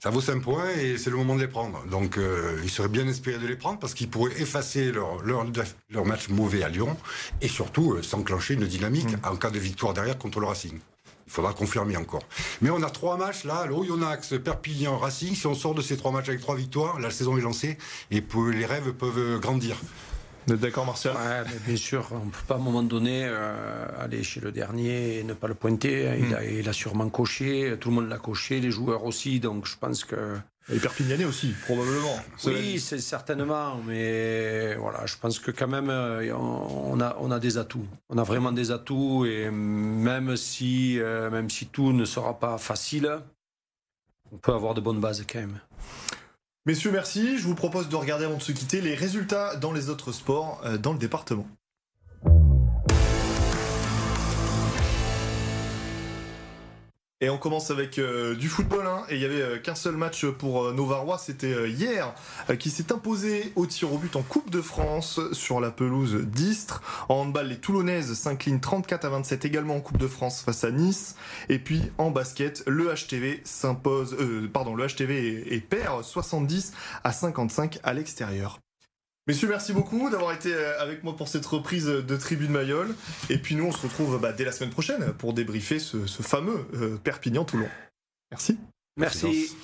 ça 0.01 0.09
vaut 0.09 0.21
5 0.21 0.41
points 0.41 0.69
et 0.69 0.97
c'est 0.97 1.09
le 1.09 1.17
moment 1.17 1.35
de 1.35 1.41
les 1.41 1.47
prendre. 1.47 1.83
Donc 1.87 2.17
euh, 2.17 2.59
il 2.63 2.69
serait 2.69 2.87
bien 2.87 3.07
espéré 3.07 3.37
de 3.37 3.47
les 3.47 3.57
prendre 3.57 3.79
parce 3.79 3.93
qu'ils 3.93 4.09
pourraient 4.09 4.39
effacer 4.41 4.91
leur, 4.91 5.21
leur, 5.23 5.45
leur, 5.89 6.05
match 6.05 6.29
mauvais 6.29 6.63
à 6.63 6.69
Lyon 6.69 6.95
et 7.41 7.49
surtout 7.49 7.93
euh, 7.93 8.01
s'enclencher 8.01 8.53
une 8.53 8.65
dynamique 8.65 9.11
mm. 9.11 9.27
en 9.29 9.35
cas 9.35 9.49
de 9.49 9.59
victoire 9.59 9.93
derrière 9.93 10.17
contre 10.17 10.39
le 10.39 10.47
Racing. 10.47 10.79
Il 11.27 11.31
faudra 11.31 11.53
confirmer 11.53 11.95
encore. 11.95 12.23
Mais 12.61 12.71
on 12.71 12.81
a 12.81 12.89
trois 12.89 13.17
matchs 13.17 13.43
là, 13.43 13.65
le 13.67 13.73
Oyonnax, 13.73 14.35
Perpignan, 14.43 14.97
Racing. 14.97 15.35
Si 15.35 15.45
on 15.45 15.53
sort 15.53 15.75
de 15.75 15.81
ces 15.81 15.95
trois 15.95 16.11
matchs 16.11 16.29
avec 16.29 16.41
trois 16.41 16.55
victoires, 16.55 16.99
la 16.99 17.11
saison 17.11 17.37
est 17.37 17.41
lancée 17.41 17.77
et 18.09 18.23
les 18.51 18.65
rêves 18.65 18.93
peuvent 18.93 19.39
grandir 19.39 19.75
d'accord, 20.47 20.85
Martial? 20.85 21.15
Bien 21.65 21.75
sûr, 21.75 22.07
on 22.11 22.25
ne 22.25 22.31
peut 22.31 22.37
pas 22.47 22.55
à 22.55 22.57
un 22.57 22.61
moment 22.61 22.83
donné 22.83 23.25
euh, 23.25 23.85
aller 23.99 24.23
chez 24.23 24.39
le 24.39 24.51
dernier 24.51 25.19
et 25.19 25.23
ne 25.23 25.33
pas 25.33 25.47
le 25.47 25.53
pointer. 25.53 26.15
Il, 26.17 26.29
hmm. 26.29 26.33
a, 26.33 26.43
il, 26.45 26.69
a, 26.69 26.73
sûrement 26.73 27.09
coché, 27.09 27.75
tout 27.79 27.89
le 27.89 27.95
monde 27.95 28.09
l'a 28.09 28.17
coché, 28.17 28.59
les 28.59 28.71
joueurs 28.71 29.05
aussi, 29.05 29.39
donc 29.39 29.65
je 29.65 29.75
pense 29.77 30.03
que. 30.03 30.37
Et 30.71 30.77
Perpignanais 30.77 31.25
aussi, 31.25 31.53
probablement. 31.65 32.19
Oui, 32.45 32.79
c'est 32.79 32.99
certainement, 32.99 33.77
mais 33.87 34.75
voilà, 34.75 35.05
je 35.07 35.15
pense 35.19 35.39
que 35.39 35.49
quand 35.49 35.67
même, 35.67 35.89
euh, 35.89 36.31
on 36.35 36.99
a, 37.01 37.17
on 37.19 37.31
a 37.31 37.39
des 37.39 37.57
atouts. 37.57 37.87
On 38.09 38.17
a 38.19 38.23
vraiment 38.23 38.51
des 38.51 38.69
atouts, 38.69 39.25
et 39.25 39.49
même 39.49 40.37
si, 40.37 40.99
euh, 40.99 41.31
même 41.31 41.49
si 41.49 41.65
tout 41.67 41.91
ne 41.91 42.05
sera 42.05 42.39
pas 42.39 42.59
facile, 42.59 43.19
on 44.31 44.37
peut 44.37 44.53
avoir 44.53 44.75
de 44.75 44.81
bonnes 44.81 44.99
bases 44.99 45.25
quand 45.27 45.39
même. 45.39 45.59
Messieurs, 46.65 46.91
merci. 46.91 47.37
Je 47.37 47.43
vous 47.43 47.55
propose 47.55 47.89
de 47.89 47.95
regarder 47.95 48.25
avant 48.25 48.37
de 48.37 48.41
se 48.41 48.51
quitter 48.51 48.81
les 48.81 48.93
résultats 48.93 49.55
dans 49.55 49.71
les 49.71 49.89
autres 49.89 50.11
sports 50.11 50.61
euh, 50.65 50.77
dans 50.77 50.93
le 50.93 50.99
département. 50.99 51.47
Et 57.21 57.29
on 57.29 57.37
commence 57.37 57.69
avec 57.69 57.99
euh, 57.99 58.33
du 58.33 58.47
football, 58.47 58.87
hein, 58.87 59.03
et 59.09 59.15
il 59.15 59.21
y 59.21 59.25
avait 59.25 59.41
euh, 59.41 59.59
qu'un 59.59 59.75
seul 59.75 59.97
match 59.97 60.25
pour 60.25 60.63
euh, 60.63 61.17
c'était 61.17 61.69
hier, 61.69 62.13
qui 62.57 62.69
s'est 62.69 62.93
imposé 62.93 63.51
au 63.57 63.65
tir 63.65 63.91
au 63.91 63.97
but 63.97 64.15
en 64.15 64.21
Coupe 64.21 64.49
de 64.49 64.61
France 64.61 65.19
sur 65.33 65.59
la 65.59 65.69
pelouse 65.69 66.15
d'Istres. 66.15 66.81
En 67.09 67.15
handball, 67.15 67.49
les 67.49 67.57
Toulonnaises 67.57 68.13
s'inclinent 68.13 68.61
34 68.61 69.03
à 69.03 69.09
27 69.09 69.43
également 69.43 69.75
en 69.75 69.81
Coupe 69.81 69.97
de 69.97 70.07
France 70.07 70.41
face 70.41 70.63
à 70.63 70.71
Nice. 70.71 71.17
Et 71.49 71.59
puis 71.59 71.91
en 71.97 72.09
basket, 72.09 72.63
le 72.67 72.93
HTV 72.93 73.41
s'impose, 73.43 74.15
pardon, 74.53 74.73
le 74.73 74.87
HTV 74.87 75.59
perd 75.69 76.05
70 76.05 76.71
à 77.03 77.11
55 77.11 77.79
à 77.83 77.93
l'extérieur. 77.93 78.59
Messieurs, 79.29 79.47
merci 79.47 79.73
beaucoup 79.73 80.09
d'avoir 80.09 80.33
été 80.33 80.51
euh, 80.51 80.81
avec 80.81 81.03
moi 81.03 81.15
pour 81.15 81.27
cette 81.27 81.45
reprise 81.45 81.85
de 81.85 82.17
Tribune 82.17 82.49
Mayol. 82.49 82.95
Et 83.29 83.37
puis 83.37 83.53
nous, 83.53 83.65
on 83.65 83.71
se 83.71 83.83
retrouve 83.83 84.19
bah, 84.19 84.33
dès 84.33 84.43
la 84.43 84.51
semaine 84.51 84.71
prochaine 84.71 85.13
pour 85.19 85.33
débriefer 85.33 85.77
ce, 85.77 85.97
fameux 86.07 86.65
euh, 86.73 86.97
Perpignan-Toulon. 86.97 87.69
Merci. 88.31 88.57
Merci. 88.97 89.55